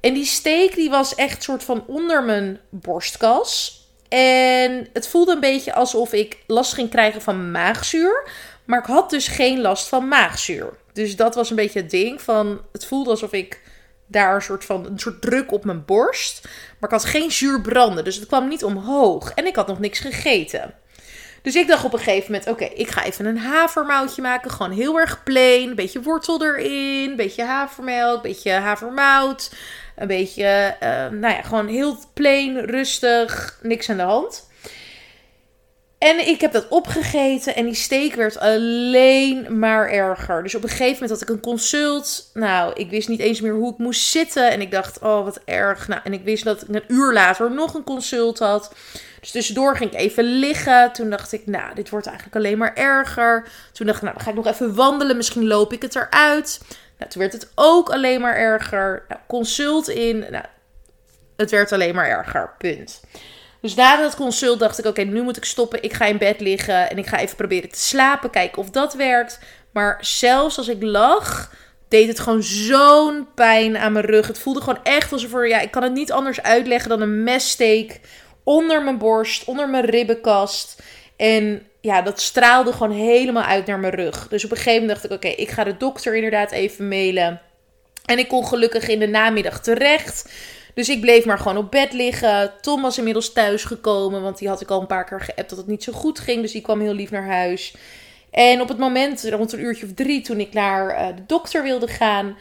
En 0.00 0.14
die 0.14 0.24
steek 0.24 0.74
die 0.74 0.90
was 0.90 1.14
echt 1.14 1.42
soort 1.42 1.64
van 1.64 1.84
onder 1.86 2.24
mijn 2.24 2.60
borstkas. 2.68 3.78
En 4.08 4.88
het 4.92 5.08
voelde 5.08 5.32
een 5.32 5.40
beetje 5.40 5.74
alsof 5.74 6.12
ik 6.12 6.38
last 6.46 6.72
ging 6.72 6.90
krijgen 6.90 7.22
van 7.22 7.50
maagzuur. 7.50 8.28
Maar 8.64 8.78
ik 8.78 8.86
had 8.86 9.10
dus 9.10 9.28
geen 9.28 9.60
last 9.60 9.88
van 9.88 10.08
maagzuur. 10.08 10.72
Dus 10.92 11.16
dat 11.16 11.34
was 11.34 11.50
een 11.50 11.56
beetje 11.56 11.80
het 11.80 11.90
ding 11.90 12.22
van... 12.22 12.60
Het 12.72 12.86
voelde 12.86 13.10
alsof 13.10 13.32
ik 13.32 13.60
daar 14.06 14.34
een 14.34 14.42
soort 14.42 14.64
van 14.64 14.86
een 14.86 14.98
soort 14.98 15.20
druk 15.20 15.52
op 15.52 15.64
mijn 15.64 15.84
borst. 15.84 16.40
Maar 16.44 16.90
ik 16.90 16.96
had 16.96 17.04
geen 17.04 17.30
zuur 17.30 17.60
branden. 17.60 18.04
Dus 18.04 18.16
het 18.16 18.26
kwam 18.26 18.48
niet 18.48 18.64
omhoog. 18.64 19.30
En 19.30 19.46
ik 19.46 19.56
had 19.56 19.66
nog 19.66 19.78
niks 19.78 19.98
gegeten. 19.98 20.74
Dus 21.42 21.54
ik 21.54 21.68
dacht 21.68 21.84
op 21.84 21.92
een 21.92 21.98
gegeven 21.98 22.32
moment: 22.32 22.50
oké, 22.50 22.64
ik 22.64 22.88
ga 22.88 23.04
even 23.04 23.26
een 23.26 23.38
havermoutje 23.38 24.22
maken. 24.22 24.50
Gewoon 24.50 24.72
heel 24.72 24.98
erg 24.98 25.22
plain. 25.22 25.74
Beetje 25.74 26.02
wortel 26.02 26.44
erin. 26.44 27.16
Beetje 27.16 27.44
havermelk. 27.44 28.22
Beetje 28.22 28.50
havermout. 28.52 29.50
Een 30.00 30.06
beetje, 30.06 30.76
uh, 30.82 30.88
nou 31.18 31.34
ja, 31.34 31.42
gewoon 31.42 31.66
heel 31.66 31.98
plain, 32.14 32.58
rustig, 32.58 33.58
niks 33.62 33.90
aan 33.90 33.96
de 33.96 34.02
hand. 34.02 34.48
En 35.98 36.28
ik 36.28 36.40
heb 36.40 36.52
dat 36.52 36.68
opgegeten 36.68 37.54
en 37.54 37.64
die 37.64 37.74
steek 37.74 38.14
werd 38.14 38.38
alleen 38.38 39.58
maar 39.58 39.88
erger. 39.90 40.42
Dus 40.42 40.54
op 40.54 40.62
een 40.62 40.68
gegeven 40.68 40.92
moment 40.92 41.10
had 41.10 41.22
ik 41.22 41.28
een 41.28 41.40
consult. 41.40 42.30
Nou, 42.34 42.72
ik 42.74 42.90
wist 42.90 43.08
niet 43.08 43.20
eens 43.20 43.40
meer 43.40 43.52
hoe 43.52 43.72
ik 43.72 43.78
moest 43.78 44.10
zitten. 44.10 44.50
En 44.50 44.60
ik 44.60 44.70
dacht, 44.70 44.98
oh 44.98 45.24
wat 45.24 45.40
erg. 45.44 45.88
Nou, 45.88 46.00
en 46.04 46.12
ik 46.12 46.24
wist 46.24 46.44
dat 46.44 46.62
ik 46.62 46.68
een 46.68 46.84
uur 46.88 47.12
later 47.12 47.50
nog 47.50 47.74
een 47.74 47.84
consult 47.84 48.38
had. 48.38 48.74
Dus 49.20 49.30
tussendoor 49.30 49.76
ging 49.76 49.92
ik 49.92 49.98
even 49.98 50.24
liggen. 50.24 50.92
Toen 50.92 51.10
dacht 51.10 51.32
ik, 51.32 51.46
nou, 51.46 51.74
dit 51.74 51.90
wordt 51.90 52.06
eigenlijk 52.06 52.36
alleen 52.36 52.58
maar 52.58 52.74
erger. 52.74 53.48
Toen 53.72 53.86
dacht 53.86 53.98
ik, 53.98 54.04
nou, 54.04 54.14
dan 54.14 54.24
ga 54.24 54.30
ik 54.30 54.36
nog 54.36 54.46
even 54.46 54.74
wandelen. 54.74 55.16
Misschien 55.16 55.46
loop 55.46 55.72
ik 55.72 55.82
het 55.82 55.96
eruit. 55.96 56.60
Nou, 57.00 57.12
toen 57.12 57.20
werd 57.20 57.32
het 57.32 57.50
ook 57.54 57.90
alleen 57.90 58.20
maar 58.20 58.36
erger. 58.36 59.04
Nou, 59.08 59.20
consult 59.26 59.88
in. 59.88 60.18
Nou, 60.30 60.44
het 61.36 61.50
werd 61.50 61.72
alleen 61.72 61.94
maar 61.94 62.08
erger. 62.08 62.50
Punt. 62.58 63.00
Dus 63.60 63.74
na 63.74 63.96
dat 63.96 64.16
consult 64.16 64.58
dacht 64.58 64.78
ik: 64.78 64.84
oké, 64.84 65.02
nu 65.02 65.22
moet 65.22 65.36
ik 65.36 65.44
stoppen. 65.44 65.82
Ik 65.82 65.92
ga 65.92 66.04
in 66.04 66.18
bed 66.18 66.40
liggen 66.40 66.90
en 66.90 66.98
ik 66.98 67.06
ga 67.06 67.18
even 67.18 67.36
proberen 67.36 67.70
te 67.70 67.78
slapen. 67.78 68.30
Kijken 68.30 68.58
of 68.58 68.70
dat 68.70 68.94
werkt. 68.94 69.38
Maar 69.72 69.98
zelfs 70.00 70.58
als 70.58 70.68
ik 70.68 70.82
lag, 70.82 71.52
deed 71.88 72.08
het 72.08 72.20
gewoon 72.20 72.42
zo'n 72.42 73.28
pijn 73.34 73.78
aan 73.78 73.92
mijn 73.92 74.04
rug. 74.04 74.26
Het 74.26 74.38
voelde 74.38 74.60
gewoon 74.60 74.84
echt 74.84 75.12
alsof 75.12 75.34
er, 75.34 75.48
ja, 75.48 75.60
ik 75.60 75.70
kan 75.70 75.82
het 75.82 75.92
niet 75.92 76.12
anders 76.12 76.42
uitleggen 76.42 76.88
dan 76.88 77.00
een 77.00 77.22
messteek 77.22 78.00
onder 78.44 78.82
mijn 78.82 78.98
borst, 78.98 79.44
onder 79.44 79.68
mijn 79.68 79.84
ribbenkast. 79.84 80.82
En 81.16 81.66
ja, 81.80 82.02
dat 82.02 82.20
straalde 82.20 82.72
gewoon 82.72 82.96
helemaal 82.96 83.42
uit 83.42 83.66
naar 83.66 83.78
mijn 83.78 83.94
rug. 83.94 84.28
Dus 84.28 84.44
op 84.44 84.50
een 84.50 84.56
gegeven 84.56 84.80
moment 84.80 85.00
dacht 85.00 85.04
ik: 85.04 85.16
oké, 85.16 85.42
ik 85.42 85.50
ga 85.50 85.64
de 85.64 85.76
dokter 85.76 86.14
inderdaad 86.14 86.50
even 86.50 86.88
mailen. 86.88 87.40
En 88.04 88.18
ik 88.18 88.28
kon 88.28 88.46
gelukkig 88.46 88.88
in 88.88 88.98
de 88.98 89.08
namiddag 89.08 89.60
terecht. 89.60 90.32
Dus 90.74 90.88
ik 90.88 91.00
bleef 91.00 91.24
maar 91.24 91.38
gewoon 91.38 91.56
op 91.56 91.70
bed 91.70 91.92
liggen. 91.92 92.52
Tom 92.60 92.82
was 92.82 92.98
inmiddels 92.98 93.32
thuis 93.32 93.64
gekomen, 93.64 94.22
want 94.22 94.38
die 94.38 94.48
had 94.48 94.60
ik 94.60 94.70
al 94.70 94.80
een 94.80 94.86
paar 94.86 95.04
keer 95.04 95.20
geappt 95.20 95.48
dat 95.48 95.58
het 95.58 95.66
niet 95.66 95.84
zo 95.84 95.92
goed 95.92 96.18
ging. 96.18 96.42
Dus 96.42 96.52
die 96.52 96.62
kwam 96.62 96.80
heel 96.80 96.92
lief 96.92 97.10
naar 97.10 97.26
huis. 97.26 97.74
En 98.30 98.60
op 98.60 98.68
het 98.68 98.78
moment, 98.78 99.24
rond 99.30 99.52
een 99.52 99.60
uurtje 99.60 99.86
of 99.86 99.92
drie, 99.94 100.20
toen 100.20 100.40
ik 100.40 100.52
naar 100.52 101.00
uh, 101.00 101.16
de 101.16 101.26
dokter 101.26 101.62
wilde 101.62 101.88
gaan, 101.88 102.36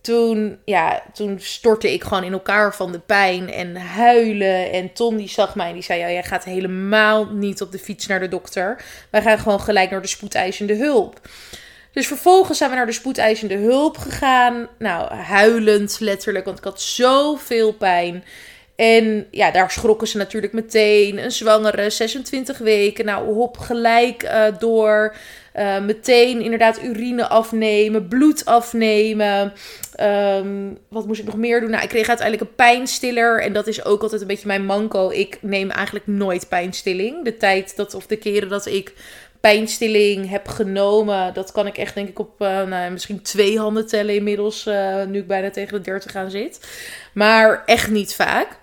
toen, 0.00 0.58
ja, 0.64 1.02
toen 1.12 1.40
stortte 1.40 1.92
ik 1.92 2.02
gewoon 2.02 2.24
in 2.24 2.32
elkaar 2.32 2.74
van 2.74 2.92
de 2.92 2.98
pijn 2.98 3.52
en 3.52 3.76
huilen. 3.76 4.72
En 4.72 4.92
Tom 4.92 5.16
die 5.16 5.28
zag 5.28 5.54
mij 5.54 5.68
en 5.68 5.74
die 5.74 5.82
zei, 5.82 6.00
ja, 6.00 6.10
jij 6.10 6.22
gaat 6.22 6.44
helemaal 6.44 7.26
niet 7.32 7.62
op 7.62 7.72
de 7.72 7.78
fiets 7.78 8.06
naar 8.06 8.20
de 8.20 8.28
dokter. 8.28 8.84
Wij 9.10 9.22
gaan 9.22 9.38
gewoon 9.38 9.60
gelijk 9.60 9.90
naar 9.90 10.02
de 10.02 10.08
spoedeisende 10.08 10.76
hulp. 10.76 11.20
Dus 11.92 12.06
vervolgens 12.06 12.58
zijn 12.58 12.70
we 12.70 12.76
naar 12.76 12.86
de 12.86 12.92
spoedeisende 12.92 13.56
hulp 13.56 13.98
gegaan. 13.98 14.68
Nou, 14.78 15.14
huilend 15.14 15.96
letterlijk, 16.00 16.44
want 16.44 16.58
ik 16.58 16.64
had 16.64 16.80
zoveel 16.80 17.72
pijn. 17.72 18.24
En 18.80 19.26
ja, 19.30 19.50
daar 19.50 19.70
schrokken 19.70 20.08
ze 20.08 20.16
natuurlijk 20.16 20.52
meteen. 20.52 21.18
Een 21.18 21.32
zwangere, 21.32 21.90
26 21.90 22.58
weken. 22.58 23.04
Nou, 23.04 23.32
hop, 23.32 23.58
gelijk 23.58 24.22
uh, 24.22 24.44
door. 24.58 25.14
Uh, 25.56 25.80
meteen 25.80 26.40
inderdaad 26.40 26.82
urine 26.82 27.28
afnemen, 27.28 28.08
bloed 28.08 28.44
afnemen. 28.44 29.52
Um, 30.00 30.78
wat 30.88 31.06
moest 31.06 31.20
ik 31.20 31.26
nog 31.26 31.36
meer 31.36 31.60
doen? 31.60 31.70
Nou, 31.70 31.82
ik 31.82 31.88
kreeg 31.88 32.08
uiteindelijk 32.08 32.48
een 32.48 32.56
pijnstiller. 32.56 33.42
En 33.42 33.52
dat 33.52 33.66
is 33.66 33.84
ook 33.84 34.02
altijd 34.02 34.20
een 34.20 34.26
beetje 34.26 34.46
mijn 34.46 34.64
manco. 34.64 35.10
Ik 35.10 35.38
neem 35.40 35.70
eigenlijk 35.70 36.06
nooit 36.06 36.48
pijnstilling. 36.48 37.24
De 37.24 37.36
tijd 37.36 37.76
dat, 37.76 37.94
of 37.94 38.06
de 38.06 38.16
keren 38.16 38.48
dat 38.48 38.66
ik 38.66 38.92
pijnstilling 39.40 40.28
heb 40.30 40.48
genomen, 40.48 41.34
dat 41.34 41.52
kan 41.52 41.66
ik 41.66 41.78
echt 41.78 41.94
denk 41.94 42.08
ik 42.08 42.18
op 42.18 42.40
uh, 42.40 42.62
nou, 42.62 42.90
misschien 42.90 43.22
twee 43.22 43.58
handen 43.58 43.86
tellen 43.86 44.14
inmiddels. 44.14 44.64
Nu 45.08 45.18
ik 45.18 45.26
bijna 45.26 45.50
tegen 45.50 45.72
de 45.72 45.80
30 45.80 46.16
aan 46.16 46.30
zit. 46.30 46.60
Maar 47.12 47.62
echt 47.66 47.90
niet 47.90 48.14
vaak. 48.14 48.58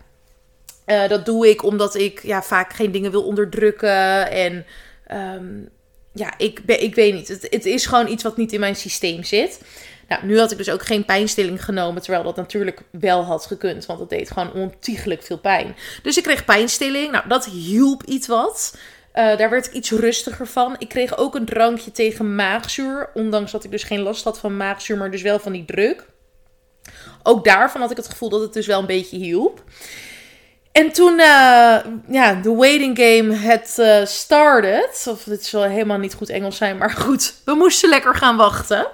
Uh, 0.88 1.08
dat 1.08 1.26
doe 1.26 1.50
ik 1.50 1.64
omdat 1.64 1.96
ik 1.96 2.24
ja, 2.24 2.44
vaak 2.44 2.74
geen 2.74 2.92
dingen 2.92 3.12
wil 3.12 3.24
onderdrukken. 3.24 4.32
En 4.32 4.66
um, 5.12 5.70
ja, 6.14 6.34
ik, 6.38 6.66
ben, 6.66 6.84
ik 6.84 6.96
weet 6.96 7.14
niet. 7.14 7.28
Het, 7.28 7.48
het 7.50 7.66
is 7.66 7.86
gewoon 7.86 8.08
iets 8.08 8.24
wat 8.24 8.38
niet 8.38 8.54
in 8.54 8.60
mijn 8.60 8.76
systeem 8.76 9.24
zit. 9.24 9.62
Nou, 10.08 10.26
nu 10.26 10.40
had 10.40 10.52
ik 10.52 10.58
dus 10.58 10.70
ook 10.70 10.86
geen 10.86 11.06
pijnstilling 11.06 11.64
genomen, 11.64 12.02
terwijl 12.02 12.24
dat 12.24 12.36
natuurlijk 12.36 12.82
wel 12.92 13.24
had 13.24 13.46
gekund, 13.46 13.86
want 13.86 14.00
het 14.00 14.10
deed 14.10 14.32
gewoon 14.32 14.54
ontiegelijk 14.54 15.24
veel 15.24 15.40
pijn. 15.40 15.76
Dus 16.04 16.18
ik 16.18 16.24
kreeg 16.24 16.46
pijnstilling. 16.46 17.12
Nou, 17.12 17.28
dat 17.28 17.46
hielp 17.46 18.04
iets 18.04 18.28
wat. 18.28 18.78
Uh, 19.14 19.38
daar 19.38 19.50
werd 19.50 19.66
ik 19.66 19.74
iets 19.74 19.92
rustiger 19.92 20.48
van. 20.48 20.76
Ik 20.78 20.90
kreeg 20.90 21.18
ook 21.18 21.36
een 21.36 21.46
drankje 21.46 21.92
tegen 21.92 22.36
maagzuur, 22.36 23.10
ondanks 23.14 23.52
dat 23.52 23.64
ik 23.64 23.72
dus 23.72 23.84
geen 23.84 24.00
last 24.00 24.24
had 24.24 24.40
van 24.40 24.58
maagzuur, 24.58 24.98
maar 24.98 25.12
dus 25.12 25.22
wel 25.22 25.40
van 25.40 25.52
die 25.52 25.66
druk. 25.66 26.06
Ook 27.24 27.44
daarvan 27.44 27.82
had 27.82 27.92
ik 27.92 27.98
het 27.98 28.10
gevoel 28.10 28.30
dat 28.30 28.42
het 28.42 28.54
dus 28.54 28.68
wel 28.68 28.80
een 28.80 28.86
beetje 28.86 29.18
hielp. 29.18 29.64
En 30.78 30.92
toen, 30.92 31.14
uh, 31.14 31.78
ja, 32.08 32.34
de 32.42 32.56
waiting 32.56 32.98
game 32.98 33.34
het 33.36 33.76
uh, 33.80 34.06
started. 34.06 35.08
Of 35.10 35.24
dit 35.24 35.46
zal 35.46 35.64
helemaal 35.64 35.98
niet 35.98 36.14
goed 36.14 36.30
Engels 36.30 36.58
zijn, 36.58 36.78
maar 36.78 36.92
goed, 37.06 37.34
we 37.46 37.54
moesten 37.54 37.90
lekker 37.90 38.16
gaan 38.16 38.38
wachten. 38.38 38.88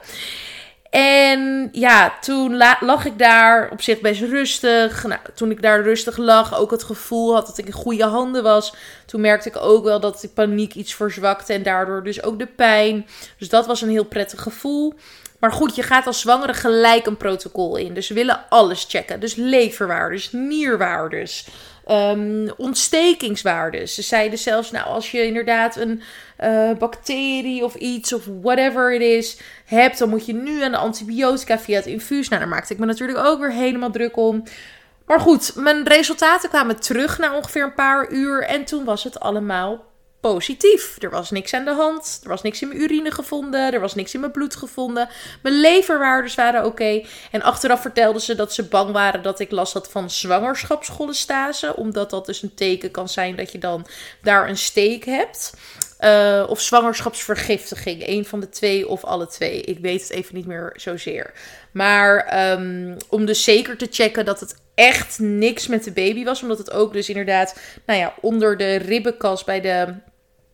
En 0.89 1.69
ja, 1.71 2.13
toen 2.21 2.57
lag 2.79 3.05
ik 3.05 3.17
daar 3.17 3.69
op 3.71 3.81
zich 3.81 3.99
best 3.99 4.21
rustig. 4.21 5.03
Nou, 5.03 5.19
toen 5.35 5.51
ik 5.51 5.61
daar 5.61 5.81
rustig 5.81 6.17
lag, 6.17 6.57
ook 6.57 6.71
het 6.71 6.83
gevoel 6.83 7.33
had 7.33 7.45
dat 7.45 7.57
ik 7.57 7.65
in 7.65 7.71
goede 7.71 8.05
handen 8.05 8.43
was. 8.43 8.73
Toen 9.05 9.21
merkte 9.21 9.49
ik 9.49 9.57
ook 9.57 9.83
wel 9.83 9.99
dat 9.99 10.21
de 10.21 10.29
paniek 10.29 10.73
iets 10.73 10.93
verzwakte 10.93 11.53
en 11.53 11.63
daardoor 11.63 12.03
dus 12.03 12.23
ook 12.23 12.39
de 12.39 12.47
pijn. 12.47 13.07
Dus 13.37 13.49
dat 13.49 13.65
was 13.65 13.81
een 13.81 13.89
heel 13.89 14.05
prettig 14.05 14.41
gevoel. 14.41 14.93
Maar 15.43 15.51
goed, 15.51 15.75
je 15.75 15.83
gaat 15.83 16.07
als 16.07 16.19
zwangere 16.19 16.53
gelijk 16.53 17.05
een 17.05 17.17
protocol 17.17 17.75
in. 17.75 17.93
Dus 17.93 18.07
we 18.07 18.13
willen 18.13 18.45
alles 18.49 18.85
checken. 18.89 19.19
Dus 19.19 19.35
leverwaardes, 19.35 20.31
nierwaardes, 20.31 21.47
um, 21.87 22.51
ontstekingswaardes. 22.57 23.95
Ze 23.95 24.01
zeiden 24.01 24.39
zelfs, 24.39 24.71
nou, 24.71 24.85
als 24.85 25.11
je 25.11 25.25
inderdaad 25.25 25.75
een 25.75 26.01
uh, 26.43 26.71
bacterie 26.77 27.63
of 27.63 27.75
iets 27.75 28.13
of 28.13 28.25
whatever 28.41 28.93
it 28.93 29.01
is 29.01 29.37
hebt, 29.65 29.97
dan 29.97 30.09
moet 30.09 30.25
je 30.25 30.33
nu 30.33 30.63
aan 30.63 30.71
de 30.71 30.77
antibiotica 30.77 31.59
via 31.59 31.75
het 31.75 31.85
infuus. 31.85 32.27
Nou, 32.27 32.41
daar 32.41 32.49
maakte 32.49 32.73
ik 32.73 32.79
me 32.79 32.85
natuurlijk 32.85 33.19
ook 33.19 33.39
weer 33.39 33.51
helemaal 33.51 33.91
druk 33.91 34.17
om. 34.17 34.43
Maar 35.05 35.19
goed, 35.19 35.55
mijn 35.55 35.87
resultaten 35.87 36.49
kwamen 36.49 36.79
terug 36.79 37.17
na 37.17 37.35
ongeveer 37.35 37.63
een 37.63 37.73
paar 37.73 38.11
uur 38.11 38.43
en 38.43 38.65
toen 38.65 38.83
was 38.83 39.03
het 39.03 39.19
allemaal 39.19 39.92
positief. 40.31 40.95
Er 40.99 41.09
was 41.09 41.31
niks 41.31 41.53
aan 41.53 41.65
de 41.65 41.73
hand. 41.73 42.19
Er 42.23 42.29
was 42.29 42.41
niks 42.41 42.61
in 42.61 42.67
mijn 42.67 42.81
urine 42.81 43.11
gevonden. 43.11 43.73
Er 43.73 43.79
was 43.79 43.95
niks 43.95 44.13
in 44.13 44.19
mijn 44.19 44.31
bloed 44.31 44.55
gevonden. 44.55 45.09
Mijn 45.41 45.59
leverwaardes 45.59 46.35
waren 46.35 46.65
oké. 46.65 47.01
En 47.31 47.41
achteraf 47.41 47.81
vertelden 47.81 48.21
ze 48.21 48.35
dat 48.35 48.53
ze 48.53 48.63
bang 48.63 48.91
waren 48.91 49.21
dat 49.21 49.39
ik 49.39 49.51
last 49.51 49.73
had 49.73 49.91
van 49.91 50.09
zwangerschapscholestase. 50.09 51.75
Omdat 51.75 52.09
dat 52.09 52.25
dus 52.25 52.41
een 52.41 52.53
teken 52.53 52.91
kan 52.91 53.09
zijn 53.09 53.35
dat 53.35 53.51
je 53.51 53.57
dan 53.57 53.85
daar 54.21 54.49
een 54.49 54.57
steek 54.57 55.05
hebt. 55.05 55.53
Uh, 55.99 56.45
of 56.47 56.61
zwangerschapsvergiftiging. 56.61 58.07
Een 58.07 58.25
van 58.25 58.39
de 58.39 58.49
twee 58.49 58.87
of 58.87 59.03
alle 59.03 59.27
twee. 59.27 59.61
Ik 59.61 59.79
weet 59.79 60.01
het 60.01 60.09
even 60.09 60.35
niet 60.35 60.45
meer 60.45 60.73
zozeer. 60.75 61.33
Maar 61.71 62.51
um, 62.51 62.97
om 63.09 63.25
dus 63.25 63.43
zeker 63.43 63.77
te 63.77 63.87
checken 63.91 64.25
dat 64.25 64.39
het 64.39 64.55
echt 64.75 65.19
niks 65.19 65.67
met 65.67 65.83
de 65.83 65.91
baby 65.91 66.23
was. 66.23 66.41
Omdat 66.41 66.57
het 66.57 66.71
ook 66.71 66.93
dus 66.93 67.09
inderdaad, 67.09 67.59
nou 67.85 67.99
ja, 67.99 68.13
onder 68.21 68.57
de 68.57 68.75
ribbenkas 68.75 69.43
bij 69.43 69.61
de 69.61 69.93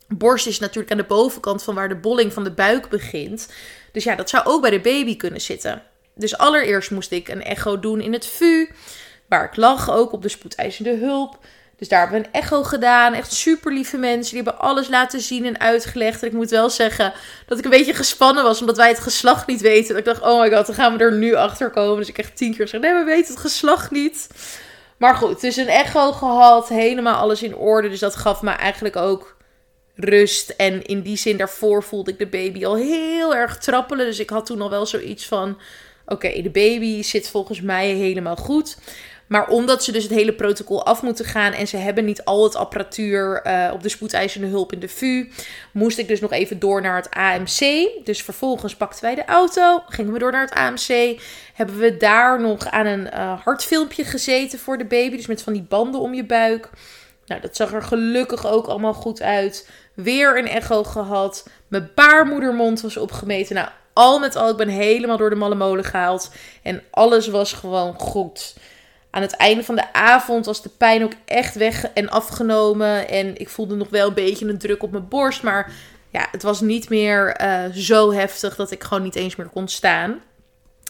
borst 0.09 0.47
is 0.47 0.59
natuurlijk 0.59 0.91
aan 0.91 0.97
de 0.97 1.03
bovenkant 1.03 1.63
van 1.63 1.75
waar 1.75 1.89
de 1.89 1.95
bolling 1.95 2.33
van 2.33 2.43
de 2.43 2.51
buik 2.51 2.89
begint. 2.89 3.51
Dus 3.91 4.03
ja, 4.03 4.15
dat 4.15 4.29
zou 4.29 4.45
ook 4.45 4.61
bij 4.61 4.71
de 4.71 4.79
baby 4.79 5.17
kunnen 5.17 5.41
zitten. 5.41 5.83
Dus 6.15 6.37
allereerst 6.37 6.91
moest 6.91 7.11
ik 7.11 7.27
een 7.27 7.43
echo 7.43 7.79
doen 7.79 8.01
in 8.01 8.13
het 8.13 8.25
VU, 8.25 8.69
waar 9.27 9.45
ik 9.45 9.55
lag, 9.55 9.91
ook 9.91 10.11
op 10.11 10.21
de 10.21 10.29
spoedeisende 10.29 10.95
hulp. 10.95 11.39
Dus 11.77 11.87
daar 11.87 11.99
hebben 11.99 12.21
we 12.21 12.27
een 12.27 12.33
echo 12.33 12.63
gedaan. 12.63 13.13
Echt 13.13 13.31
super 13.31 13.73
lieve 13.73 13.97
mensen. 13.97 14.35
Die 14.35 14.43
hebben 14.43 14.61
alles 14.61 14.87
laten 14.87 15.21
zien 15.21 15.45
en 15.45 15.59
uitgelegd. 15.59 16.21
En 16.21 16.27
ik 16.27 16.33
moet 16.33 16.49
wel 16.49 16.69
zeggen 16.69 17.13
dat 17.45 17.57
ik 17.57 17.63
een 17.63 17.69
beetje 17.69 17.93
gespannen 17.93 18.43
was. 18.43 18.59
Omdat 18.59 18.77
wij 18.77 18.87
het 18.87 18.99
geslacht 18.99 19.47
niet 19.47 19.61
weten. 19.61 19.87
Dat 19.87 19.97
ik 19.97 20.05
dacht, 20.05 20.21
oh 20.21 20.41
my 20.41 20.51
god, 20.51 20.65
dan 20.65 20.75
gaan 20.75 20.97
we 20.97 21.03
er 21.03 21.13
nu 21.13 21.35
achter 21.35 21.69
komen. 21.69 21.97
Dus 21.97 22.07
ik 22.07 22.17
echt 22.17 22.37
tien 22.37 22.55
keer 22.55 22.67
zeg, 22.67 22.81
nee, 22.81 22.93
we 22.93 23.03
weten 23.03 23.33
het 23.33 23.41
geslacht 23.41 23.91
niet. 23.91 24.27
Maar 24.97 25.15
goed, 25.15 25.41
dus 25.41 25.55
een 25.55 25.67
echo 25.67 26.11
gehad. 26.11 26.69
Helemaal 26.69 27.15
alles 27.15 27.43
in 27.43 27.55
orde. 27.55 27.89
Dus 27.89 27.99
dat 27.99 28.15
gaf 28.15 28.41
me 28.41 28.51
eigenlijk 28.51 28.95
ook 28.95 29.35
rust. 29.99 30.49
En 30.49 30.83
in 30.85 31.01
die 31.01 31.17
zin 31.17 31.37
daarvoor 31.37 31.83
voelde 31.83 32.11
ik 32.11 32.19
de 32.19 32.27
baby 32.27 32.65
al 32.65 32.75
heel 32.75 33.35
erg 33.35 33.57
trappelen. 33.57 34.05
Dus 34.05 34.19
ik 34.19 34.29
had 34.29 34.45
toen 34.45 34.61
al 34.61 34.69
wel 34.69 34.85
zoiets 34.85 35.27
van... 35.27 35.57
Oké, 36.05 36.41
de 36.41 36.49
baby 36.49 37.01
zit 37.01 37.29
volgens 37.29 37.61
mij 37.61 37.89
helemaal 37.89 38.35
goed. 38.35 38.77
Maar 39.29 39.47
omdat 39.47 39.83
ze 39.83 39.91
dus 39.91 40.03
het 40.03 40.11
hele 40.11 40.33
protocol 40.33 40.85
af 40.85 41.01
moeten 41.01 41.25
gaan 41.25 41.53
en 41.53 41.67
ze 41.67 41.77
hebben 41.77 42.05
niet 42.05 42.23
al 42.23 42.43
het 42.43 42.55
apparatuur 42.55 43.41
uh, 43.45 43.69
op 43.73 43.83
de 43.83 43.89
spoedeisende 43.89 44.47
hulp 44.47 44.73
in 44.73 44.79
de 44.79 44.87
VU, 44.87 45.29
moest 45.71 45.97
ik 45.97 46.07
dus 46.07 46.19
nog 46.19 46.31
even 46.31 46.59
door 46.59 46.81
naar 46.81 46.95
het 46.95 47.09
AMC. 47.09 47.89
Dus 48.03 48.23
vervolgens 48.23 48.75
pakten 48.75 49.03
wij 49.03 49.15
de 49.15 49.25
auto, 49.25 49.83
gingen 49.87 50.13
we 50.13 50.19
door 50.19 50.31
naar 50.31 50.47
het 50.49 50.53
AMC. 50.53 51.19
Hebben 51.53 51.77
we 51.77 51.97
daar 51.97 52.41
nog 52.41 52.67
aan 52.67 52.85
een 52.85 53.07
uh, 53.13 53.39
hartfilmpje 53.43 54.03
gezeten 54.03 54.59
voor 54.59 54.77
de 54.77 54.85
baby, 54.85 55.15
dus 55.15 55.27
met 55.27 55.41
van 55.41 55.53
die 55.53 55.65
banden 55.69 56.01
om 56.01 56.13
je 56.13 56.25
buik. 56.25 56.69
Nou, 57.25 57.41
dat 57.41 57.55
zag 57.55 57.73
er 57.73 57.83
gelukkig 57.83 58.47
ook 58.47 58.67
allemaal 58.67 58.93
goed 58.93 59.21
uit. 59.21 59.69
Weer 60.03 60.37
een 60.37 60.47
echo 60.47 60.83
gehad. 60.83 61.47
Mijn 61.67 61.89
baarmoedermond 61.95 62.81
was 62.81 62.97
opgemeten. 62.97 63.55
Nou, 63.55 63.69
al 63.93 64.19
met 64.19 64.35
al, 64.35 64.49
ik 64.49 64.57
ben 64.57 64.67
helemaal 64.67 65.17
door 65.17 65.29
de 65.29 65.35
malle 65.35 65.55
molen 65.55 65.83
gehaald. 65.83 66.31
En 66.63 66.83
alles 66.91 67.27
was 67.27 67.53
gewoon 67.53 67.99
goed. 67.99 68.55
Aan 69.09 69.21
het 69.21 69.35
einde 69.35 69.63
van 69.63 69.75
de 69.75 69.93
avond 69.93 70.45
was 70.45 70.61
de 70.61 70.69
pijn 70.69 71.03
ook 71.03 71.13
echt 71.25 71.55
weg 71.55 71.85
en 71.93 72.09
afgenomen. 72.09 73.07
En 73.07 73.37
ik 73.37 73.49
voelde 73.49 73.75
nog 73.75 73.89
wel 73.89 74.07
een 74.07 74.13
beetje 74.13 74.47
een 74.47 74.57
druk 74.57 74.83
op 74.83 74.91
mijn 74.91 75.07
borst. 75.07 75.43
Maar 75.43 75.71
ja, 76.09 76.27
het 76.31 76.43
was 76.43 76.61
niet 76.61 76.89
meer 76.89 77.41
uh, 77.41 77.63
zo 77.73 78.13
heftig 78.13 78.55
dat 78.55 78.71
ik 78.71 78.83
gewoon 78.83 79.03
niet 79.03 79.15
eens 79.15 79.35
meer 79.35 79.49
kon 79.49 79.67
staan. 79.67 80.21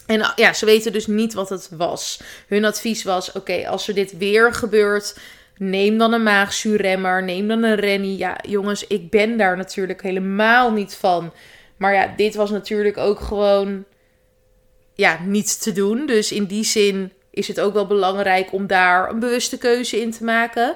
En 0.05 0.19
uh, 0.19 0.31
ja, 0.35 0.53
ze 0.53 0.65
weten 0.65 0.91
dus 0.91 1.07
niet 1.07 1.33
wat 1.33 1.49
het 1.49 1.69
was. 1.77 2.21
Hun 2.47 2.65
advies 2.65 3.03
was: 3.03 3.31
oké, 3.31 3.67
als 3.67 3.87
er 3.87 3.93
dit 3.93 4.17
weer 4.17 4.53
gebeurt, 4.53 5.15
neem 5.59 5.97
dan 5.97 6.13
een 6.13 6.23
maagzuurremmer, 6.23 7.23
neem 7.23 7.47
dan 7.47 7.63
een 7.63 7.75
rennie. 7.75 8.17
Ja, 8.17 8.37
jongens, 8.47 8.87
ik 8.87 9.09
ben 9.09 9.37
daar 9.37 9.57
natuurlijk 9.57 10.01
helemaal 10.01 10.71
niet 10.71 10.95
van. 10.95 11.33
Maar 11.77 11.93
ja, 11.93 12.13
dit 12.17 12.35
was 12.35 12.49
natuurlijk 12.49 12.97
ook 12.97 13.19
gewoon 13.19 13.85
ja, 14.93 15.19
niet 15.25 15.61
te 15.61 15.71
doen. 15.71 16.05
Dus 16.05 16.31
in 16.31 16.45
die 16.45 16.63
zin 16.63 17.11
is 17.31 17.47
het 17.47 17.59
ook 17.59 17.73
wel 17.73 17.87
belangrijk 17.87 18.53
om 18.53 18.67
daar 18.67 19.09
een 19.09 19.19
bewuste 19.19 19.57
keuze 19.57 20.01
in 20.01 20.11
te 20.11 20.23
maken. 20.23 20.75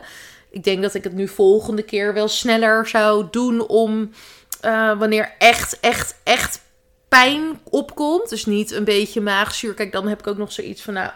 Ik 0.51 0.63
denk 0.63 0.81
dat 0.81 0.93
ik 0.93 1.03
het 1.03 1.13
nu 1.13 1.27
volgende 1.27 1.83
keer 1.83 2.13
wel 2.13 2.27
sneller 2.27 2.87
zou 2.87 3.27
doen 3.31 3.67
om 3.67 4.11
uh, 4.65 4.99
wanneer 4.99 5.35
echt, 5.37 5.79
echt, 5.79 6.15
echt 6.23 6.61
pijn 7.07 7.59
opkomt. 7.69 8.29
Dus 8.29 8.45
niet 8.45 8.71
een 8.71 8.83
beetje 8.83 9.21
maagzuur. 9.21 9.73
Kijk, 9.73 9.91
dan 9.91 10.07
heb 10.07 10.19
ik 10.19 10.27
ook 10.27 10.37
nog 10.37 10.51
zoiets 10.51 10.81
van, 10.81 10.93
nou, 10.93 11.11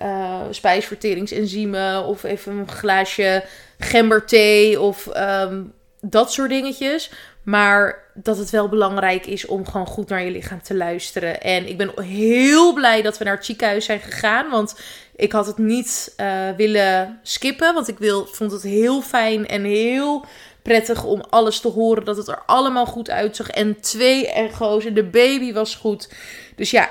uh, 0.00 0.40
spijsverteringsenzymen 0.50 2.04
of 2.04 2.22
even 2.22 2.52
een 2.52 2.68
glaasje 2.68 3.44
gemberthee 3.78 4.80
of 4.80 5.08
um, 5.16 5.72
dat 6.00 6.32
soort 6.32 6.50
dingetjes. 6.50 7.10
Maar 7.42 8.10
dat 8.14 8.38
het 8.38 8.50
wel 8.50 8.68
belangrijk 8.68 9.26
is 9.26 9.46
om 9.46 9.66
gewoon 9.66 9.86
goed 9.86 10.08
naar 10.08 10.24
je 10.24 10.30
lichaam 10.30 10.62
te 10.62 10.74
luisteren. 10.74 11.40
En 11.40 11.68
ik 11.68 11.76
ben 11.76 12.02
heel 12.02 12.72
blij 12.72 13.02
dat 13.02 13.18
we 13.18 13.24
naar 13.24 13.36
het 13.36 13.44
ziekenhuis 13.44 13.84
zijn 13.84 14.00
gegaan. 14.00 14.50
Want 14.50 14.80
ik 15.16 15.32
had 15.32 15.46
het 15.46 15.58
niet 15.58 16.14
uh, 16.16 16.50
willen 16.56 17.18
skippen. 17.22 17.74
Want 17.74 17.88
ik 17.88 17.98
wil, 17.98 18.26
vond 18.26 18.52
het 18.52 18.62
heel 18.62 19.02
fijn 19.02 19.46
en 19.46 19.64
heel 19.64 20.24
prettig 20.62 21.04
om 21.04 21.22
alles 21.30 21.60
te 21.60 21.68
horen. 21.68 22.04
Dat 22.04 22.16
het 22.16 22.28
er 22.28 22.42
allemaal 22.46 22.86
goed 22.86 23.10
uitzag. 23.10 23.50
En 23.50 23.80
twee 23.80 24.32
echo's 24.32 24.84
en 24.84 24.94
de 24.94 25.04
baby 25.04 25.52
was 25.52 25.74
goed. 25.74 26.08
Dus 26.56 26.70
ja, 26.70 26.90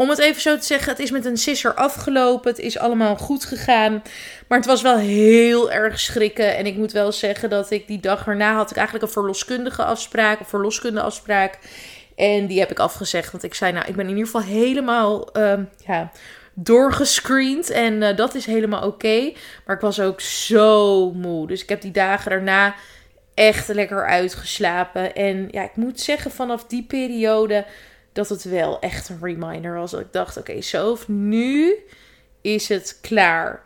om 0.00 0.08
het 0.08 0.18
even 0.18 0.40
zo 0.40 0.58
te 0.58 0.66
zeggen, 0.66 0.90
het 0.90 0.98
is 0.98 1.10
met 1.10 1.24
een 1.24 1.36
sisser 1.36 1.74
afgelopen. 1.74 2.50
Het 2.50 2.60
is 2.60 2.78
allemaal 2.78 3.16
goed 3.16 3.44
gegaan. 3.44 4.02
Maar 4.48 4.58
het 4.58 4.66
was 4.66 4.82
wel 4.82 4.96
heel 4.96 5.70
erg 5.70 6.00
schrikken. 6.00 6.56
En 6.56 6.66
ik 6.66 6.76
moet 6.76 6.92
wel 6.92 7.12
zeggen 7.12 7.50
dat 7.50 7.70
ik 7.70 7.86
die 7.86 8.00
dag 8.00 8.26
erna 8.26 8.54
had 8.54 8.70
ik 8.70 8.76
eigenlijk 8.76 9.06
een 9.06 9.12
verloskundige 9.12 9.84
afspraak. 9.84 10.40
Een 10.40 10.46
verloskunde 10.46 11.00
afspraak. 11.00 11.58
En 12.16 12.46
die 12.46 12.58
heb 12.58 12.70
ik 12.70 12.78
afgezegd. 12.78 13.32
Want 13.32 13.44
ik 13.44 13.54
zei, 13.54 13.72
nou, 13.72 13.86
ik 13.86 13.94
ben 13.94 14.04
in 14.04 14.10
ieder 14.10 14.24
geval 14.24 14.42
helemaal 14.42 15.28
uh, 15.36 15.52
ja, 15.86 16.10
doorgescreend. 16.54 17.70
En 17.70 18.02
uh, 18.02 18.16
dat 18.16 18.34
is 18.34 18.46
helemaal 18.46 18.86
oké. 18.86 19.32
Maar 19.66 19.76
ik 19.76 19.82
was 19.82 20.00
ook 20.00 20.20
zo 20.20 21.10
moe. 21.12 21.46
Dus 21.46 21.62
ik 21.62 21.68
heb 21.68 21.80
die 21.80 21.90
dagen 21.90 22.30
daarna 22.30 22.74
echt 23.34 23.68
lekker 23.68 24.06
uitgeslapen. 24.06 25.14
En 25.14 25.48
ja, 25.50 25.62
ik 25.62 25.76
moet 25.76 26.00
zeggen, 26.00 26.30
vanaf 26.30 26.64
die 26.64 26.84
periode 26.84 27.64
dat 28.12 28.28
het 28.28 28.44
wel 28.44 28.80
echt 28.80 29.08
een 29.08 29.18
reminder 29.22 29.74
was. 29.74 29.90
Dat 29.90 30.00
ik 30.00 30.12
dacht, 30.12 30.36
oké, 30.36 30.60
zo 30.60 30.98
nu 31.06 31.74
is 32.40 32.68
het 32.68 32.98
klaar. 33.00 33.62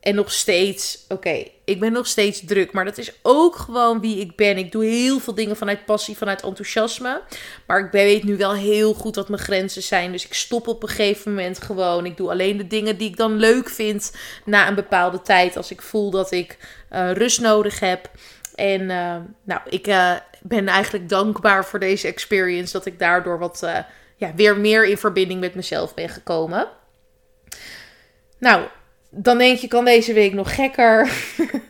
En 0.00 0.14
nog 0.14 0.32
steeds, 0.32 1.04
oké, 1.08 1.44
ik 1.64 1.80
ben 1.80 1.92
nog 1.92 2.06
steeds 2.06 2.44
druk. 2.44 2.72
Maar 2.72 2.84
dat 2.84 2.98
is 2.98 3.12
ook 3.22 3.56
gewoon 3.56 4.00
wie 4.00 4.18
ik 4.18 4.36
ben. 4.36 4.58
Ik 4.58 4.72
doe 4.72 4.84
heel 4.84 5.18
veel 5.18 5.34
dingen 5.34 5.56
vanuit 5.56 5.84
passie, 5.84 6.16
vanuit 6.16 6.42
enthousiasme. 6.42 7.22
Maar 7.66 7.84
ik 7.84 7.90
weet 7.90 8.24
nu 8.24 8.36
wel 8.36 8.52
heel 8.52 8.94
goed 8.94 9.16
wat 9.16 9.28
mijn 9.28 9.42
grenzen 9.42 9.82
zijn. 9.82 10.12
Dus 10.12 10.24
ik 10.24 10.34
stop 10.34 10.68
op 10.68 10.82
een 10.82 10.88
gegeven 10.88 11.30
moment 11.34 11.62
gewoon. 11.62 12.06
Ik 12.06 12.16
doe 12.16 12.30
alleen 12.30 12.56
de 12.56 12.66
dingen 12.66 12.96
die 12.96 13.08
ik 13.08 13.16
dan 13.16 13.36
leuk 13.36 13.68
vind 13.68 14.16
na 14.44 14.68
een 14.68 14.74
bepaalde 14.74 15.22
tijd. 15.22 15.56
Als 15.56 15.70
ik 15.70 15.82
voel 15.82 16.10
dat 16.10 16.30
ik 16.30 16.58
uh, 16.92 17.12
rust 17.12 17.40
nodig 17.40 17.80
heb. 17.80 18.10
En 18.54 18.80
uh, 18.80 19.16
nou, 19.44 19.60
ik 19.68 19.86
uh, 19.86 20.12
ben 20.46 20.68
eigenlijk 20.68 21.08
dankbaar 21.08 21.64
voor 21.64 21.78
deze 21.78 22.08
experience. 22.08 22.72
Dat 22.72 22.86
ik 22.86 22.98
daardoor 22.98 23.38
wat 23.38 23.60
uh, 23.64 23.78
ja, 24.16 24.34
weer 24.34 24.56
meer 24.56 24.86
in 24.86 24.98
verbinding 24.98 25.40
met 25.40 25.54
mezelf 25.54 25.94
ben 25.94 26.08
gekomen. 26.08 26.68
Nou, 28.38 28.66
dan 29.10 29.38
denk 29.38 29.58
je, 29.58 29.68
kan 29.68 29.84
deze 29.84 30.12
week 30.12 30.32
nog 30.32 30.54
gekker? 30.54 31.12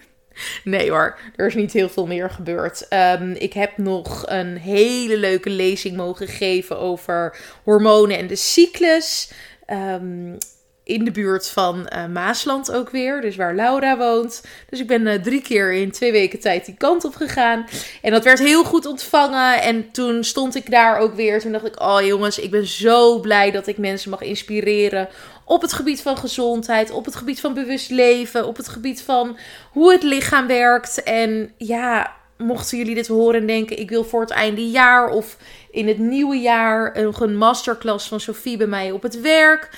nee 0.65 0.91
hoor, 0.91 1.19
er 1.37 1.47
is 1.47 1.55
niet 1.55 1.73
heel 1.73 1.89
veel 1.89 2.07
meer 2.07 2.31
gebeurd. 2.31 2.87
Um, 2.91 3.33
ik 3.33 3.53
heb 3.53 3.79
nog 3.79 4.23
een 4.27 4.57
hele 4.57 5.17
leuke 5.17 5.51
lezing 5.51 5.97
mogen 5.97 6.29
geven 6.29 6.79
over 6.79 7.37
hormonen 7.65 8.19
en 8.19 8.27
de 8.27 8.37
cyclus. 8.37 9.33
Um, 9.71 10.37
in 10.85 11.05
de 11.05 11.11
buurt 11.11 11.49
van 11.49 11.89
uh, 11.93 12.07
Maasland 12.07 12.73
ook 12.73 12.91
weer. 12.91 13.21
Dus 13.21 13.37
waar 13.37 13.55
Laura 13.55 13.97
woont. 13.97 14.43
Dus 14.69 14.81
ik 14.81 14.87
ben 14.87 15.07
uh, 15.07 15.15
drie 15.15 15.43
keer 15.43 15.73
in 15.73 15.91
twee 15.91 16.13
weken 16.13 16.41
tijd 16.41 16.65
die 16.67 16.75
kant 16.75 17.05
op 17.05 17.15
gegaan. 17.15 17.67
En 18.03 18.11
dat 18.11 18.25
werd 18.25 18.39
heel 18.39 18.65
goed 18.65 18.87
ontvangen. 18.87 19.63
En 19.63 19.91
toen 19.91 20.25
stond 20.25 20.55
ik 20.55 20.71
daar 20.71 20.99
ook 20.99 21.15
weer. 21.15 21.41
Toen 21.41 21.53
dacht 21.53 21.67
ik, 21.67 21.81
oh 21.81 22.01
jongens, 22.01 22.39
ik 22.39 22.51
ben 22.51 22.67
zo 22.67 23.21
blij 23.21 23.51
dat 23.51 23.67
ik 23.67 23.79
mensen 23.79 24.11
mag 24.11 24.21
inspireren. 24.21 25.09
Op 25.45 25.63
het 25.63 25.73
gebied 25.73 26.03
van 26.03 26.17
gezondheid, 26.17 26.91
op 26.91 27.05
het 27.05 27.17
gebied 27.17 27.41
van 27.41 27.55
bewust 27.55 27.91
leven, 27.91 28.47
op 28.47 28.57
het 28.57 28.69
gebied 28.69 29.03
van 29.03 29.37
hoe 29.73 29.93
het 29.93 30.03
lichaam 30.03 30.47
werkt. 30.47 31.03
En 31.03 31.53
ja, 31.57 32.17
mochten 32.39 32.79
jullie 32.79 32.95
dit 32.95 33.07
horen 33.07 33.41
en 33.41 33.47
denken, 33.47 33.79
ik 33.79 33.91
wil 33.91 34.05
voor 34.05 34.21
het 34.21 34.31
einde 34.31 34.71
jaar 34.71 35.09
of 35.09 35.37
in 35.71 35.89
het 35.89 35.99
nieuwe 35.99 36.37
jaar 36.37 36.97
een 36.97 37.37
masterclass 37.37 38.09
van 38.09 38.21
Sophie 38.21 38.57
bij 38.57 38.67
mij 38.67 38.91
op 38.91 39.03
het 39.03 39.21
werk. 39.21 39.71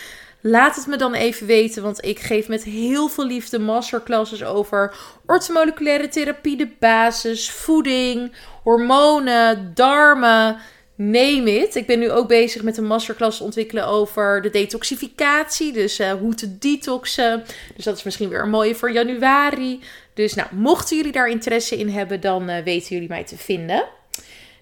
Laat 0.49 0.77
het 0.77 0.87
me 0.87 0.97
dan 0.97 1.15
even 1.15 1.47
weten, 1.47 1.83
want 1.83 2.05
ik 2.05 2.19
geef 2.19 2.49
met 2.49 2.65
heel 2.65 3.09
veel 3.09 3.27
liefde 3.27 3.59
masterclasses 3.59 4.45
over 4.45 4.95
ortomoleculaire 5.27 6.09
therapie, 6.09 6.57
de 6.57 6.69
basis, 6.79 7.51
voeding, 7.51 8.33
hormonen, 8.63 9.71
darmen, 9.75 10.57
name 10.95 11.51
it. 11.51 11.75
Ik 11.75 11.87
ben 11.87 11.99
nu 11.99 12.11
ook 12.11 12.29
bezig 12.29 12.63
met 12.63 12.77
een 12.77 12.87
masterclass 12.87 13.41
ontwikkelen 13.41 13.87
over 13.87 14.43
de 14.43 14.51
detoxificatie, 14.51 15.73
dus 15.73 16.01
uh, 16.01 16.13
hoe 16.13 16.35
te 16.35 16.59
detoxen. 16.59 17.45
Dus 17.75 17.85
dat 17.85 17.97
is 17.97 18.03
misschien 18.03 18.29
weer 18.29 18.43
een 18.43 18.51
mooie 18.51 18.75
voor 18.75 18.93
januari. 18.93 19.81
Dus 20.15 20.35
nou, 20.35 20.49
mochten 20.55 20.97
jullie 20.97 21.13
daar 21.13 21.29
interesse 21.29 21.77
in 21.79 21.89
hebben, 21.89 22.21
dan 22.21 22.51
uh, 22.51 22.59
weten 22.59 22.89
jullie 22.89 23.09
mij 23.09 23.25
te 23.25 23.37
vinden. 23.37 23.85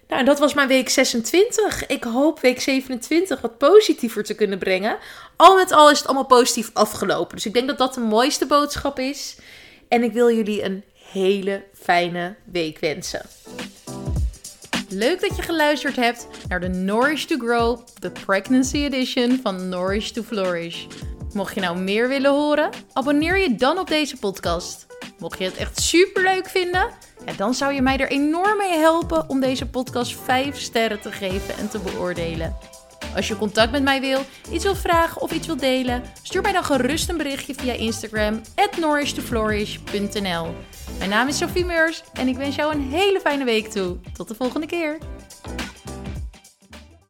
Nou, 0.07 0.23
dat 0.23 0.39
was 0.39 0.53
mijn 0.53 0.67
week 0.67 0.89
26. 0.89 1.85
Ik 1.85 2.03
hoop 2.03 2.39
week 2.39 2.61
27 2.61 3.41
wat 3.41 3.57
positiever 3.57 4.23
te 4.23 4.33
kunnen 4.33 4.59
brengen. 4.59 4.97
Al 5.35 5.55
met 5.55 5.71
al 5.71 5.89
is 5.89 5.97
het 5.97 6.07
allemaal 6.07 6.25
positief 6.25 6.69
afgelopen. 6.73 7.35
Dus 7.35 7.45
ik 7.45 7.53
denk 7.53 7.67
dat 7.67 7.77
dat 7.77 7.93
de 7.93 7.99
mooiste 7.99 8.45
boodschap 8.45 8.99
is. 8.99 9.37
En 9.87 10.03
ik 10.03 10.13
wil 10.13 10.31
jullie 10.31 10.63
een 10.63 10.83
hele 11.11 11.63
fijne 11.73 12.35
week 12.51 12.79
wensen. 12.79 13.25
Leuk 14.89 15.21
dat 15.21 15.35
je 15.35 15.41
geluisterd 15.41 15.95
hebt 15.95 16.27
naar 16.47 16.59
de 16.59 16.67
Nourish 16.67 17.23
to 17.23 17.37
Grow, 17.37 17.79
de 17.99 18.11
Pregnancy 18.25 18.77
Edition 18.77 19.39
van 19.43 19.69
Nourish 19.69 20.09
to 20.09 20.21
Flourish. 20.21 20.85
Mocht 21.33 21.55
je 21.55 21.61
nou 21.61 21.77
meer 21.77 22.07
willen 22.07 22.31
horen, 22.31 22.69
abonneer 22.93 23.37
je 23.37 23.55
dan 23.55 23.77
op 23.77 23.87
deze 23.87 24.17
podcast. 24.17 24.85
Mocht 25.19 25.37
je 25.37 25.43
het 25.45 25.57
echt 25.57 25.81
super 25.81 26.23
leuk 26.23 26.49
vinden, 26.49 26.89
dan 27.37 27.53
zou 27.53 27.73
je 27.73 27.81
mij 27.81 27.97
er 27.97 28.09
enorm 28.09 28.57
mee 28.57 28.77
helpen 28.77 29.29
om 29.29 29.39
deze 29.39 29.65
podcast 29.65 30.15
5 30.23 30.59
sterren 30.59 31.01
te 31.01 31.11
geven 31.11 31.57
en 31.57 31.69
te 31.69 31.79
beoordelen. 31.79 32.55
Als 33.15 33.27
je 33.27 33.37
contact 33.37 33.71
met 33.71 33.83
mij 33.83 34.01
wil, 34.01 34.19
iets 34.51 34.63
wil 34.63 34.75
vragen 34.75 35.21
of 35.21 35.31
iets 35.31 35.47
wil 35.47 35.57
delen, 35.57 36.03
stuur 36.21 36.41
mij 36.41 36.51
dan 36.51 36.63
gerust 36.63 37.09
een 37.09 37.17
berichtje 37.17 37.53
via 37.53 37.73
Instagram 37.73 38.41
at 38.55 38.77
Mijn 40.97 41.09
naam 41.09 41.27
is 41.27 41.37
Sophie 41.37 41.65
Meurs 41.65 42.03
en 42.13 42.27
ik 42.27 42.37
wens 42.37 42.55
jou 42.55 42.73
een 42.73 42.91
hele 42.91 43.19
fijne 43.19 43.43
week 43.43 43.67
toe. 43.67 43.97
Tot 44.13 44.27
de 44.27 44.35
volgende 44.35 44.67
keer. 44.67 44.97